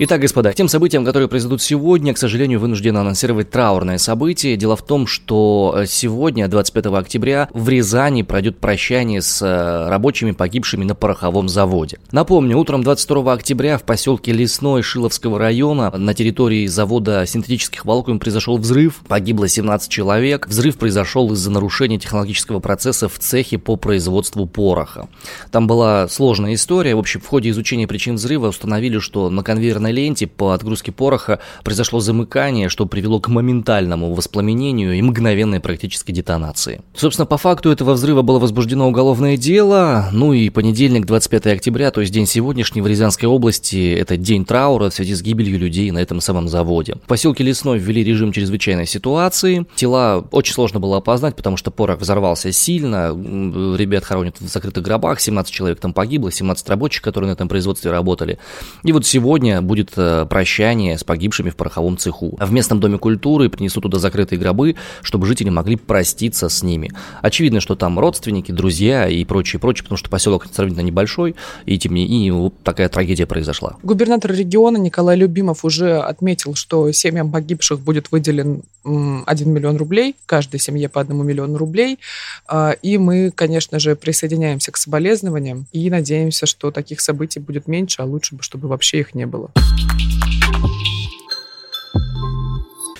Итак, 0.01 0.21
господа, 0.21 0.53
тем 0.53 0.69
событиям, 0.69 1.03
которые 1.03 1.27
произойдут 1.27 1.61
сегодня, 1.61 2.13
к 2.13 2.17
сожалению, 2.17 2.61
вынуждены 2.61 2.99
анонсировать 2.99 3.49
траурное 3.49 3.97
событие. 3.97 4.55
Дело 4.55 4.77
в 4.77 4.81
том, 4.81 5.05
что 5.05 5.75
э, 5.75 5.87
сегодня, 5.87 6.47
25 6.47 6.85
октября, 6.85 7.49
в 7.51 7.67
Рязани 7.67 8.23
пройдет 8.23 8.59
прощание 8.59 9.21
с 9.21 9.41
э, 9.41 9.89
рабочими, 9.89 10.31
погибшими 10.31 10.85
на 10.85 10.95
пороховом 10.95 11.49
заводе. 11.49 11.99
Напомню, 12.13 12.57
утром 12.57 12.81
22 12.81 13.33
октября 13.33 13.77
в 13.77 13.83
поселке 13.83 14.31
Лесной 14.31 14.83
Шиловского 14.83 15.37
района 15.37 15.91
на 15.91 16.13
территории 16.13 16.65
завода 16.67 17.25
синтетических 17.25 17.83
волокон 17.83 18.19
произошел 18.19 18.57
взрыв, 18.57 19.01
погибло 19.05 19.49
17 19.49 19.91
человек. 19.91 20.47
Взрыв 20.47 20.77
произошел 20.77 21.29
из-за 21.33 21.51
нарушения 21.51 21.99
технологического 21.99 22.61
процесса 22.61 23.09
в 23.09 23.19
цехе 23.19 23.57
по 23.57 23.75
производству 23.75 24.45
пороха. 24.45 25.09
Там 25.51 25.67
была 25.67 26.07
сложная 26.07 26.53
история. 26.53 26.95
В 26.95 26.99
общем, 26.99 27.19
в 27.19 27.27
ходе 27.27 27.49
изучения 27.49 27.85
причин 27.85 28.15
взрыва 28.15 28.47
установили, 28.47 28.99
что 28.99 29.29
на 29.29 29.43
конвейерной 29.43 29.88
ленте 29.91 30.27
по 30.27 30.51
отгрузке 30.51 30.91
пороха 30.91 31.39
произошло 31.63 31.99
замыкание, 31.99 32.69
что 32.69 32.85
привело 32.85 33.19
к 33.19 33.27
моментальному 33.27 34.13
воспламенению 34.13 34.93
и 34.93 35.01
мгновенной 35.01 35.59
практической 35.59 36.11
детонации. 36.11 36.81
Собственно, 36.95 37.25
по 37.25 37.37
факту 37.37 37.69
этого 37.69 37.93
взрыва 37.93 38.21
было 38.21 38.39
возбуждено 38.39 38.87
уголовное 38.87 39.37
дело. 39.37 40.09
Ну 40.11 40.33
и 40.33 40.49
понедельник, 40.49 41.05
25 41.05 41.47
октября, 41.47 41.91
то 41.91 42.01
есть 42.01 42.13
день 42.13 42.25
сегодняшний 42.25 42.81
в 42.81 42.87
Рязанской 42.87 43.27
области, 43.27 43.93
это 43.93 44.17
день 44.17 44.45
траура 44.45 44.89
в 44.89 44.93
связи 44.93 45.15
с 45.15 45.21
гибелью 45.21 45.59
людей 45.59 45.91
на 45.91 45.99
этом 45.99 46.21
самом 46.21 46.47
заводе. 46.47 46.95
В 46.95 47.07
поселке 47.07 47.43
Лесной 47.43 47.79
ввели 47.79 48.03
режим 48.03 48.31
чрезвычайной 48.31 48.85
ситуации. 48.85 49.65
Тела 49.75 50.27
очень 50.31 50.53
сложно 50.53 50.79
было 50.79 50.97
опознать, 50.97 51.35
потому 51.35 51.57
что 51.57 51.71
порох 51.71 51.99
взорвался 51.99 52.51
сильно. 52.51 53.09
Ребят 53.09 54.03
хоронят 54.03 54.39
в 54.39 54.47
закрытых 54.47 54.83
гробах. 54.83 55.19
17 55.19 55.53
человек 55.53 55.79
там 55.79 55.93
погибло, 55.93 56.31
17 56.31 56.67
рабочих, 56.69 57.01
которые 57.01 57.29
на 57.29 57.33
этом 57.33 57.47
производстве 57.47 57.91
работали. 57.91 58.39
И 58.83 58.91
вот 58.91 59.05
сегодня 59.05 59.61
будет 59.61 59.78
э, 59.95 60.25
прощание 60.29 60.97
с 60.97 61.03
погибшими 61.03 61.49
в 61.49 61.55
пороховом 61.55 61.97
цеху. 61.97 62.37
В 62.39 62.51
местном 62.51 62.79
доме 62.79 62.97
культуры 62.97 63.49
принесут 63.49 63.83
туда 63.83 63.99
закрытые 63.99 64.39
гробы, 64.39 64.75
чтобы 65.01 65.25
жители 65.25 65.49
могли 65.49 65.75
проститься 65.75 66.49
с 66.49 66.63
ними. 66.63 66.91
Очевидно, 67.21 67.61
что 67.61 67.75
там 67.75 67.99
родственники, 67.99 68.51
друзья 68.51 69.07
и 69.07 69.23
прочее, 69.25 69.59
прочее, 69.59 69.83
потому 69.83 69.97
что 69.97 70.09
поселок 70.09 70.47
сравнительно 70.51 70.85
небольшой, 70.85 71.35
и 71.65 71.77
тем 71.77 71.93
не 71.93 72.05
и 72.05 72.31
вот 72.31 72.53
такая 72.63 72.89
трагедия 72.89 73.25
произошла. 73.25 73.77
Губернатор 73.83 74.31
региона 74.31 74.77
Николай 74.77 75.15
Любимов 75.17 75.63
уже 75.63 75.99
отметил, 75.99 76.55
что 76.55 76.91
семьям 76.91 77.31
погибших 77.31 77.79
будет 77.79 78.11
выделен 78.11 78.63
м, 78.85 79.23
1 79.25 79.51
миллион 79.51 79.77
рублей, 79.77 80.15
каждой 80.25 80.59
семье 80.59 80.89
по 80.89 81.01
1 81.01 81.25
миллиону 81.25 81.57
рублей. 81.57 81.99
А, 82.47 82.71
И 82.81 82.97
мы, 82.97 83.31
конечно 83.31 83.79
же, 83.79 83.95
присоединяемся 83.95 84.71
к 84.71 84.77
соболезнованиям 84.77 85.67
и 85.71 85.89
надеемся, 85.89 86.45
что 86.45 86.71
таких 86.71 87.01
событий 87.01 87.39
будет 87.39 87.67
меньше, 87.67 88.01
а 88.01 88.05
лучше 88.05 88.35
бы, 88.35 88.43
чтобы 88.43 88.67
вообще 88.67 88.99
их 88.99 89.13
не 89.15 89.25
было. 89.25 89.51
Thank 89.77 90.01
you. 90.01 90.08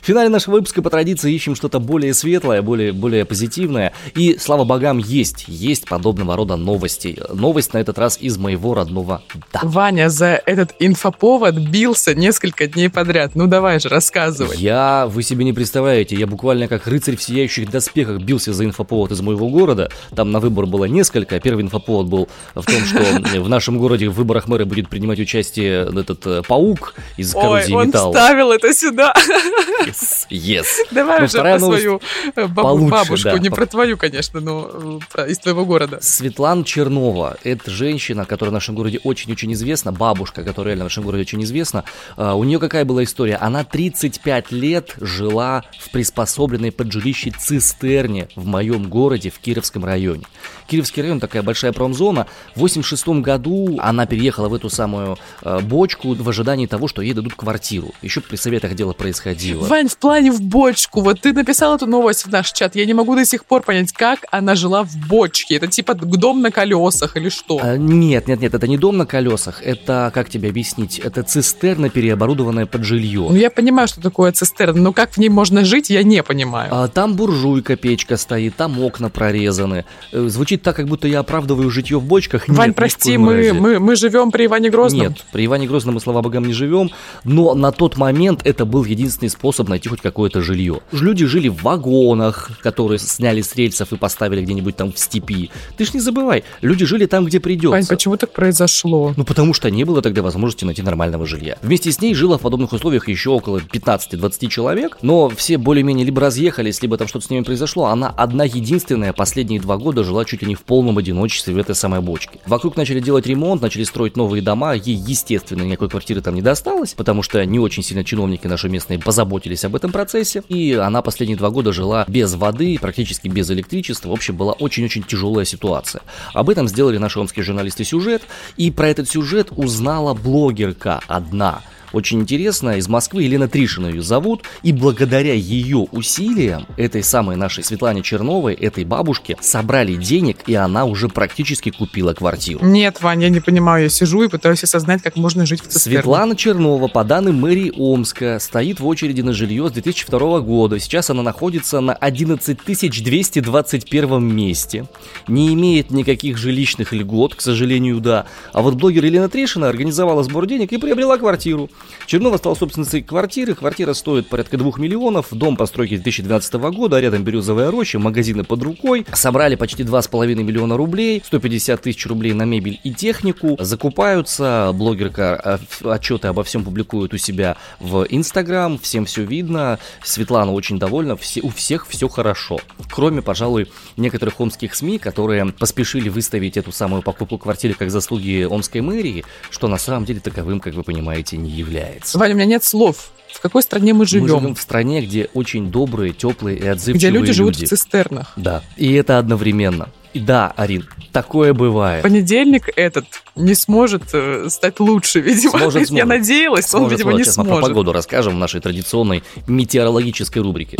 В 0.02 0.06
финале 0.06 0.30
нашего 0.30 0.56
выпуска 0.56 0.82
по 0.82 0.90
традиции 0.90 1.34
ищем 1.34 1.56
что-то 1.56 1.80
более 1.80 2.14
светлое, 2.14 2.62
более, 2.62 2.92
более 2.94 3.26
позитивное. 3.26 3.94
И, 4.16 4.38
слава 4.40 4.64
богам, 4.64 4.98
есть, 4.98 5.46
есть 5.48 5.88
подобного 5.88 6.36
рода 6.36 6.56
новости. 6.56 7.22
Новость 7.34 7.74
на 7.74 7.80
этот 7.80 7.98
раз 8.00 8.18
из 8.20 8.38
моего 8.38 8.74
родного 8.74 9.22
«да». 9.54 9.60
Ваня 9.64 10.10
за 10.10 10.42
этот 10.46 10.74
инфоповод 10.80 11.56
бился 11.56 12.16
несколько 12.16 12.68
дней 12.68 12.90
подряд. 12.90 13.36
Ну 13.36 13.48
давай 13.48 13.80
же, 13.80 13.90
рассказывай. 13.90 14.58
Я, 14.58 15.08
вы 15.08 15.24
себе 15.24 15.44
не 15.44 15.54
представляете, 15.54 16.16
я 16.16 16.28
буквально 16.28 16.68
как 16.68 16.88
рыцарь 16.88 17.16
в 17.18 17.24
сияющих 17.24 17.70
доспехах 17.70 18.22
бился 18.22 18.54
за 18.54 18.66
инфоповод 18.66 19.12
из 19.12 19.22
моего 19.22 19.50
города. 19.50 19.90
Там 20.16 20.32
на 20.32 20.40
выбор 20.40 20.66
было 20.66 20.86
несколько. 20.86 21.40
Первый 21.40 21.64
инфоповод 21.64 22.08
был 22.08 22.30
в 22.56 22.66
том, 22.66 22.86
что 22.86 23.42
в 23.42 23.50
нашем 23.50 23.78
городе 23.78 24.10
в 24.10 24.14
выборах 24.14 24.48
мэра 24.48 24.66
будет 24.66 24.90
принимать 24.90 25.20
участие 25.20 25.90
этот 26.00 26.26
э, 26.26 26.42
паук 26.48 26.96
из 27.18 27.36
Ой, 27.36 27.42
коррозии 27.42 27.74
он 27.74 27.88
металла. 27.88 28.14
вставил 28.14 28.52
это 28.52 28.74
сюда. 28.74 29.14
Yes. 30.30 30.66
Давай 30.92 31.20
Но 31.20 31.26
уже 31.26 31.38
про 31.40 31.60
новость 31.60 31.82
свою 31.84 32.02
э, 32.36 32.46
бабу- 32.48 32.56
получше, 32.64 32.92
бабушку, 32.92 33.30
да. 33.30 33.38
не 33.40 33.50
про 33.50 33.66
твою, 33.66 33.98
конечно, 33.98 34.40
но 34.40 34.70
э, 34.72 35.00
про- 35.12 35.26
из 35.28 35.40
твоего 35.40 35.66
города. 35.66 36.00
Светлана 36.02 36.64
Чернова. 36.64 37.38
Это 37.44 37.70
женщина, 37.72 38.26
которая 38.26 38.52
в 38.52 38.54
нашем 38.54 38.76
городе 38.76 39.00
очень-очень 39.04 39.54
известна, 39.54 39.92
бабушка, 39.92 40.44
которая 40.44 40.74
реально 40.74 40.86
в 40.86 40.88
нашем 40.88 41.04
городе 41.04 41.22
очень 41.22 41.44
известна. 41.44 41.84
А, 42.18 42.36
У 42.36 42.44
нее 42.44 42.60
какая 42.60 42.86
была 42.86 43.04
история? 43.04 43.36
Она 43.36 43.64
35 43.64 44.52
лет 44.52 44.96
жила 45.00 45.64
в 45.80 45.90
приспособленной 45.92 46.72
под 46.72 46.92
жилище 46.92 47.32
цистерне 47.32 48.28
в 48.36 48.46
моем 48.46 48.90
городе, 48.90 49.30
в 49.30 49.40
Кировском 49.40 49.86
районе. 49.86 50.24
Кировский 50.68 51.02
район 51.02 51.20
такая 51.20 51.42
большая 51.44 51.72
промзона. 51.74 52.28
В 52.56 52.60
86 52.60 53.08
году 53.22 53.78
она 53.80 54.06
переехала 54.06 54.50
в 54.50 54.54
эту 54.54 54.70
самую 54.70 55.18
э, 55.42 55.60
бочку 55.62 56.14
в 56.14 56.30
ожидании 56.30 56.68
того, 56.68 56.88
что 56.88 57.02
ей 57.02 57.14
дадут 57.14 57.34
квартиру. 57.36 57.94
Еще 58.02 58.22
при 58.22 58.36
советах 58.36 58.76
дело 58.76 58.94
происходило. 58.94 59.66
В 59.88 59.98
плане 59.98 60.32
в 60.32 60.42
бочку. 60.42 61.02
Вот 61.02 61.22
ты 61.22 61.32
написал 61.34 61.76
эту 61.76 61.86
новость 61.86 62.26
в 62.26 62.30
наш 62.30 62.52
чат. 62.52 62.76
Я 62.76 62.86
не 62.86 62.94
могу 62.94 63.16
до 63.16 63.24
сих 63.26 63.46
пор 63.46 63.62
понять, 63.64 63.92
как 63.94 64.20
она 64.32 64.56
жила 64.56 64.84
в 64.84 64.96
бочке. 65.08 65.56
Это 65.56 65.68
типа 65.68 65.94
дом 65.94 66.42
на 66.42 66.52
колесах 66.52 67.16
или 67.16 67.30
что? 67.30 67.60
А, 67.62 67.78
Нет, 67.78 68.28
нет, 68.28 68.42
нет, 68.42 68.54
это 68.54 68.68
не 68.68 68.78
дом 68.78 68.98
на 68.98 69.06
колесах, 69.06 69.62
это, 69.64 70.12
как 70.14 70.30
тебе 70.30 70.50
объяснить, 70.50 71.00
это 71.00 71.24
цистерна, 71.24 71.90
переоборудованная 71.90 72.66
под 72.66 72.84
жилье. 72.84 73.28
Ну, 73.30 73.36
я 73.36 73.50
понимаю, 73.50 73.88
что 73.88 74.02
такое 74.02 74.32
цистерна, 74.34 74.82
но 74.82 74.92
как 74.94 75.12
в 75.14 75.18
ней 75.18 75.30
можно 75.30 75.64
жить, 75.64 75.90
я 75.90 76.04
не 76.04 76.22
понимаю. 76.24 76.70
А, 76.72 76.88
Там 76.88 77.16
буржуйка, 77.16 77.76
печка 77.78 78.18
стоит, 78.18 78.56
там 78.56 78.80
окна 78.82 79.10
прорезаны. 79.10 79.86
Э, 80.12 80.28
Звучит 80.28 80.62
так, 80.62 80.76
как 80.76 80.88
будто 80.88 81.08
я 81.08 81.20
оправдываю 81.20 81.70
житье 81.70 82.00
в 82.00 82.04
бочках. 82.04 82.48
Нет, 82.48 82.58
Вань, 82.58 82.72
в 82.72 82.76
прости, 82.76 83.18
мы, 83.18 83.36
разе. 83.38 83.54
мы, 83.54 83.80
мы 83.80 83.96
живем 83.96 84.32
при 84.32 84.46
Иване 84.46 84.70
Грозном. 84.70 85.08
Нет, 85.08 85.26
при 85.32 85.46
Иване 85.46 85.68
Грозном 85.68 85.96
мы, 85.96 86.02
слава 86.02 86.22
богам, 86.22 86.46
не 86.46 86.54
живем, 86.54 86.92
но 87.24 87.54
на 87.54 87.72
тот 87.72 87.98
момент 87.98 88.42
это 88.44 88.66
был 88.66 88.84
единственный 88.84 89.30
способ 89.30 89.69
найти 89.70 89.90
хоть 89.90 90.02
какое-то 90.02 90.42
жилье. 90.42 90.80
Люди 90.92 91.26
жили 91.26 91.48
в 91.48 91.64
вагонах, 91.64 92.52
которые 92.62 93.00
сняли 93.00 93.42
с 93.42 93.56
рельсов 93.56 93.94
и 93.94 93.98
поставили 93.98 94.42
где-нибудь 94.42 94.76
там 94.76 94.92
в 94.92 95.00
степи. 95.00 95.50
Ты 95.78 95.86
ж 95.86 95.94
не 95.94 96.00
забывай, 96.00 96.44
люди 96.62 96.86
жили 96.86 97.06
там, 97.06 97.26
где 97.26 97.40
придется. 97.40 97.72
Вань, 97.72 97.88
почему 97.88 98.18
так 98.18 98.34
произошло? 98.34 99.14
Ну, 99.16 99.24
потому 99.24 99.54
что 99.54 99.70
не 99.70 99.84
было 99.84 100.02
тогда 100.02 100.22
возможности 100.22 100.66
найти 100.66 100.82
нормального 100.82 101.26
жилья. 101.26 101.58
Вместе 101.62 101.92
с 101.92 102.02
ней 102.02 102.14
жило 102.14 102.38
в 102.38 102.42
подобных 102.42 102.74
условиях 102.74 103.08
еще 103.08 103.30
около 103.30 103.58
15-20 103.58 104.48
человек, 104.48 104.98
но 105.02 105.30
все 105.30 105.58
более-менее 105.58 106.06
либо 106.06 106.22
разъехались, 106.22 106.82
либо 106.82 106.98
там 106.98 107.08
что-то 107.08 107.26
с 107.26 107.30
ними 107.30 107.44
произошло. 107.44 107.86
Она 107.86 108.10
одна 108.10 108.44
единственная 108.46 109.14
последние 109.14 109.60
два 109.60 109.78
года 109.78 110.04
жила 110.04 110.26
чуть 110.26 110.42
ли 110.42 110.48
не 110.48 110.56
в 110.56 110.64
полном 110.64 110.98
одиночестве 110.98 111.54
в 111.54 111.58
этой 111.58 111.76
самой 111.76 112.02
бочке. 112.02 112.40
Вокруг 112.46 112.76
начали 112.78 113.00
делать 113.00 113.26
ремонт, 113.28 113.62
начали 113.62 113.84
строить 113.84 114.18
новые 114.18 114.42
дома, 114.42 114.74
ей, 114.74 114.96
естественно, 114.96 115.64
никакой 115.64 115.90
квартиры 115.90 116.22
там 116.22 116.36
не 116.36 116.42
досталось, 116.42 116.94
потому 116.94 117.24
что 117.24 117.44
не 117.46 117.60
очень 117.60 117.84
сильно 117.84 118.04
чиновники 118.04 118.48
наши 118.48 118.70
местные 118.70 119.00
позаботились 119.00 119.59
об 119.66 119.76
этом 119.76 119.92
процессе, 119.92 120.44
и 120.48 120.74
она 120.74 121.02
последние 121.02 121.38
два 121.38 121.50
года 121.50 121.72
жила 121.72 122.06
без 122.08 122.34
воды, 122.36 122.78
практически 122.80 123.28
без 123.28 123.50
электричества, 123.52 124.10
в 124.10 124.14
общем, 124.14 124.36
была 124.36 124.54
очень-очень 124.54 125.04
тяжелая 125.04 125.46
ситуация. 125.46 126.02
Об 126.34 126.50
этом 126.50 126.68
сделали 126.68 126.98
наши 126.98 127.20
омские 127.20 127.44
журналисты 127.44 127.84
сюжет, 127.84 128.24
и 128.58 128.72
про 128.72 128.88
этот 128.88 129.10
сюжет 129.10 129.50
узнала 129.56 130.14
блогерка 130.14 131.02
одна. 131.08 131.62
Очень 131.94 132.22
интересно, 132.22 132.78
из 132.78 132.88
Москвы 132.88 133.24
Елена 133.24 133.48
Тришина 133.48 133.88
ее 133.88 134.02
зовут, 134.02 134.44
и 134.64 134.72
благодаря 134.72 135.34
ее 135.34 135.88
усилиям, 135.92 136.66
этой 136.78 137.04
самой 137.04 137.36
нашей 137.36 137.64
Светлане 137.64 138.02
Черновой, 138.02 138.54
этой 138.54 138.86
бабушке, 138.86 139.38
собрали 139.42 139.96
денег, 139.96 140.38
и 140.48 140.56
она 140.56 140.86
уже 140.86 141.10
практически 141.10 141.72
купила 141.72 142.14
квартиру. 142.14 142.64
Нет, 142.64 143.02
Вань, 143.02 143.24
я 143.24 143.30
не 143.30 143.40
понимаю, 143.40 143.84
я 143.84 143.90
сижу 143.90 144.24
и 144.24 144.28
пытаюсь 144.28 144.64
осознать, 144.64 145.02
как 145.02 145.16
можно 145.16 145.46
жить 145.46 145.62
в 145.62 145.68
цистерне. 145.68 146.00
Светлана 146.00 146.36
Чернова, 146.36 146.88
по 146.88 147.04
данным 147.04 147.40
мэрии 147.40 147.72
Омска, 147.76 148.38
стоит 148.40 148.80
в 148.80 148.88
очереди 148.88 149.22
на 149.22 149.34
жилье 149.34 149.70
с 149.70 149.72
2002 149.72 150.40
года. 150.42 150.80
Сейчас 150.80 151.10
она 151.10 151.24
находится 151.24 151.80
на 151.80 151.94
11 151.94 152.60
221 152.66 154.24
месте. 154.24 154.86
Не 155.28 155.54
имеет 155.54 155.92
никаких 155.92 156.38
жилищных 156.38 156.94
льгот, 156.94 157.36
к 157.36 157.42
сожалению, 157.42 158.00
да. 158.00 158.26
А 158.54 158.62
вот 158.62 158.76
блогер 158.76 159.06
Елена 159.06 159.30
Трешина 159.30 159.68
организовала 159.68 160.24
сбор 160.24 160.46
денег 160.46 160.72
и 160.72 160.78
приобрела 160.78 161.18
квартиру. 161.18 161.70
Чернова 162.10 162.38
стала 162.38 162.56
собственницей 162.56 163.04
квартиры. 163.04 163.54
Квартира 163.54 163.94
стоит 163.94 164.28
порядка 164.28 164.58
2 164.58 164.74
миллионов. 164.78 165.28
Дом 165.32 165.56
постройки 165.56 165.96
2012 165.96 166.54
года. 166.74 167.00
Рядом 167.00 167.24
березовая 167.24 167.72
роща, 167.72 168.00
магазины 168.00 168.44
под 168.44 168.64
рукой. 168.64 169.06
Собрали 169.14 169.56
почти 169.56 169.84
2,5 169.84 170.36
миллиона 170.36 170.76
рублей. 170.76 171.22
150 171.26 171.82
тысяч 171.82 172.06
рублей 172.08 172.34
на 172.34 172.44
мебель 172.44 172.80
и 172.84 172.94
технику. 172.94 173.58
Закупаются. 173.60 174.72
Блогерка 174.74 175.60
э, 175.84 175.90
отчеты 175.90 176.30
обо 176.30 176.44
всем 176.44 176.64
публикует 176.64 177.14
у 177.14 177.18
себя 177.18 177.58
в 177.80 178.06
Инстаграм. 178.10 178.80
Всем 178.80 179.06
все 179.06 179.24
видно. 179.24 179.80
Светлана 180.04 180.52
очень 180.52 180.80
довольна. 180.80 181.16
Все, 181.16 181.42
у 181.42 181.50
всех 181.50 181.88
все 181.88 182.08
хорошо. 182.10 182.60
Кроме, 182.90 183.22
пожалуй, 183.22 183.72
некоторых 183.98 184.40
омских 184.40 184.74
СМИ, 184.74 184.98
которые 184.98 185.46
поспешили 185.48 186.10
выставить 186.10 186.58
эту 186.58 186.72
самую 186.72 187.04
покупку 187.04 187.38
квартиры 187.38 187.76
как 187.76 187.92
заслуги 187.92 188.48
омской 188.50 188.82
мэрии, 188.82 189.26
что 189.52 189.68
на 189.68 189.78
самом 189.78 190.06
деле 190.06 190.20
таковым, 190.20 190.60
как 190.60 190.74
вы 190.74 190.84
понимаете, 190.84 191.38
не 191.38 191.52
является. 191.52 191.69
Ваня, 192.16 192.34
у 192.34 192.38
меня 192.38 192.46
нет 192.46 192.64
слов. 192.64 193.12
В 193.34 193.42
какой 193.42 193.62
стране 193.62 193.94
мы 193.94 194.00
Мы 194.00 194.06
живем? 194.06 194.28
живем 194.28 194.56
в 194.56 194.62
стране, 194.62 195.02
где 195.02 195.30
очень 195.34 195.72
добрые, 195.72 196.14
теплые 196.14 196.58
и 196.58 196.68
отзывчивые 196.68 196.98
где 196.98 197.10
люди 197.10 197.32
живут 197.32 197.56
в 197.56 197.66
цистернах. 197.68 198.34
Да, 198.36 198.64
и 198.76 198.92
это 198.94 199.18
одновременно. 199.20 199.90
И 200.14 200.20
да, 200.20 200.52
Арин, 200.58 200.88
такое 201.14 201.54
бывает. 201.54 202.02
Понедельник 202.02 202.70
этот 202.76 203.06
не 203.36 203.54
сможет 203.54 204.04
э, 204.14 204.48
стать 204.50 204.80
лучше, 204.80 205.20
видимо. 205.20 205.52
Сможет, 205.60 205.82
Я 205.82 205.86
сможет. 205.88 206.08
надеялась, 206.08 206.74
он, 206.74 206.82
Сможет, 206.82 206.98
видимо, 206.98 207.12
сможет. 207.12 207.20
не 207.20 207.24
Сейчас 207.26 207.38
мы 207.38 207.44
про 207.44 207.50
сможет. 207.54 207.68
погоду 207.70 207.92
расскажем 207.94 208.34
в 208.34 208.38
нашей 208.40 208.60
традиционной 208.60 209.24
метеорологической 209.48 210.42
рубрике. 210.42 210.78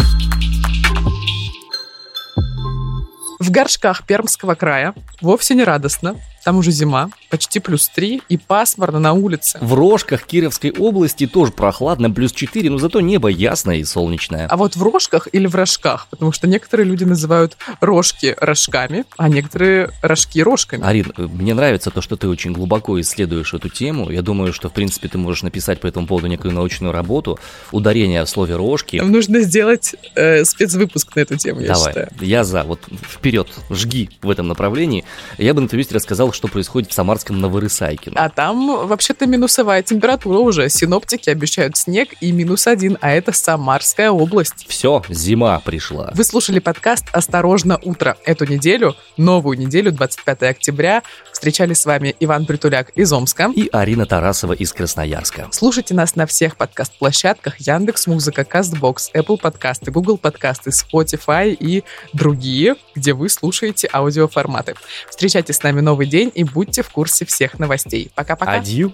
В 3.40 3.52
горшках 3.52 4.06
Пермского 4.06 4.56
края 4.56 4.94
вовсе 5.22 5.56
не 5.56 5.64
радостно. 5.64 6.16
Там 6.50 6.58
уже 6.58 6.72
зима, 6.72 7.12
почти 7.30 7.60
плюс 7.60 7.90
3 7.90 8.24
и 8.28 8.38
пасмурно 8.38 8.98
на 8.98 9.14
улице. 9.14 9.60
В 9.62 9.76
Рожках 9.76 10.24
Кировской 10.24 10.72
области 10.72 11.28
тоже 11.28 11.52
прохладно, 11.52 12.10
плюс 12.10 12.32
4, 12.32 12.72
но 12.72 12.80
зато 12.80 13.02
небо 13.02 13.28
ясное 13.28 13.76
и 13.76 13.84
солнечное. 13.84 14.48
А 14.48 14.58
вот 14.58 14.76
в 14.76 14.82
рожках 14.82 15.28
или 15.32 15.46
в 15.46 15.54
рожках, 15.54 16.08
потому 16.10 16.32
что 16.32 16.48
некоторые 16.48 16.88
люди 16.88 17.04
называют 17.04 17.56
рожки 17.82 18.36
рожками, 18.42 19.06
а 19.16 19.30
некоторые 19.30 19.92
рожки 20.02 20.42
рожками. 20.42 20.84
Арин, 20.84 21.14
э, 21.16 21.28
мне 21.32 21.54
нравится 21.54 21.92
то, 21.92 22.02
что 22.02 22.16
ты 22.16 22.28
очень 22.28 22.52
глубоко 22.52 23.00
исследуешь 23.00 23.54
эту 23.54 23.70
тему. 23.70 24.10
Я 24.10 24.24
думаю, 24.24 24.52
что, 24.52 24.70
в 24.70 24.74
принципе, 24.74 25.08
ты 25.08 25.20
можешь 25.20 25.44
написать 25.44 25.80
по 25.80 25.86
этому 25.86 26.08
поводу 26.08 26.26
некую 26.26 26.52
научную 26.56 26.92
работу. 26.92 27.38
Ударение 27.72 28.26
в 28.26 28.28
слове 28.28 28.56
«рожки». 28.56 28.96
Нам 28.96 29.12
нужно 29.12 29.42
сделать 29.42 29.94
э, 30.16 30.44
спецвыпуск 30.46 31.16
на 31.16 31.20
эту 31.20 31.38
тему, 31.38 31.60
я 31.60 31.74
Давай, 31.74 31.94
считаю. 31.94 32.10
я 32.22 32.44
за. 32.44 32.64
Вот 32.64 32.80
вперед, 33.08 33.50
жги 33.70 34.10
в 34.24 34.32
этом 34.32 34.48
направлении. 34.48 35.06
Я 35.38 35.54
бы 35.54 35.62
на 35.62 35.76
месте 35.76 35.94
рассказал, 35.94 36.34
что 36.40 36.48
происходит 36.48 36.90
в 36.90 36.94
самарском 36.94 37.42
Новорысайкино. 37.42 38.14
А 38.16 38.30
там 38.30 38.88
вообще-то 38.88 39.26
минусовая 39.26 39.84
температура 39.84 40.38
уже. 40.38 40.70
Синоптики 40.70 41.30
обещают 41.30 41.76
снег 41.76 42.14
и 42.22 42.32
минус 42.32 42.66
один, 42.66 42.98
а 43.02 43.12
это 43.12 43.34
Самарская 43.34 44.10
область. 44.10 44.66
Все, 44.70 45.04
зима 45.10 45.60
пришла. 45.60 46.12
Вы 46.16 46.24
слушали 46.24 46.60
подкаст 46.60 47.08
«Осторожно, 47.12 47.78
утро». 47.84 48.16
Эту 48.24 48.46
неделю, 48.46 48.96
новую 49.18 49.60
неделю, 49.60 49.92
25 49.92 50.44
октября, 50.44 51.04
встречали 51.34 51.74
с 51.74 51.86
вами 51.86 52.16
Иван 52.22 52.46
Притуляк 52.46 52.92
из 52.92 53.12
Омска. 53.12 53.52
И 53.54 53.68
Арина 53.74 54.06
Тарасова 54.06 54.54
из 54.54 54.72
Красноярска. 54.72 55.50
Слушайте 55.52 55.94
нас 55.94 56.16
на 56.16 56.26
всех 56.26 56.56
подкаст-площадках 56.56 57.60
Яндекс 57.60 58.08
Музыка, 58.08 58.44
Castbox, 58.44 59.12
Apple 59.14 59.38
подкасты, 59.38 59.92
Google 59.92 60.18
подкасты, 60.18 60.70
Spotify 60.70 61.50
и 61.50 61.84
другие, 62.14 62.78
где 62.96 63.12
вы 63.12 63.28
слушаете 63.28 63.90
аудиоформаты. 63.92 64.76
Встречайте 65.10 65.52
с 65.52 65.62
нами 65.64 65.82
новый 65.82 66.08
день 66.08 66.19
и 66.28 66.44
будьте 66.44 66.84
в 66.84 66.90
курсе 66.90 67.26
всех 67.26 67.60
новостей. 67.60 68.12
Пока-пока. 68.16 68.54
Адью. 68.54 68.94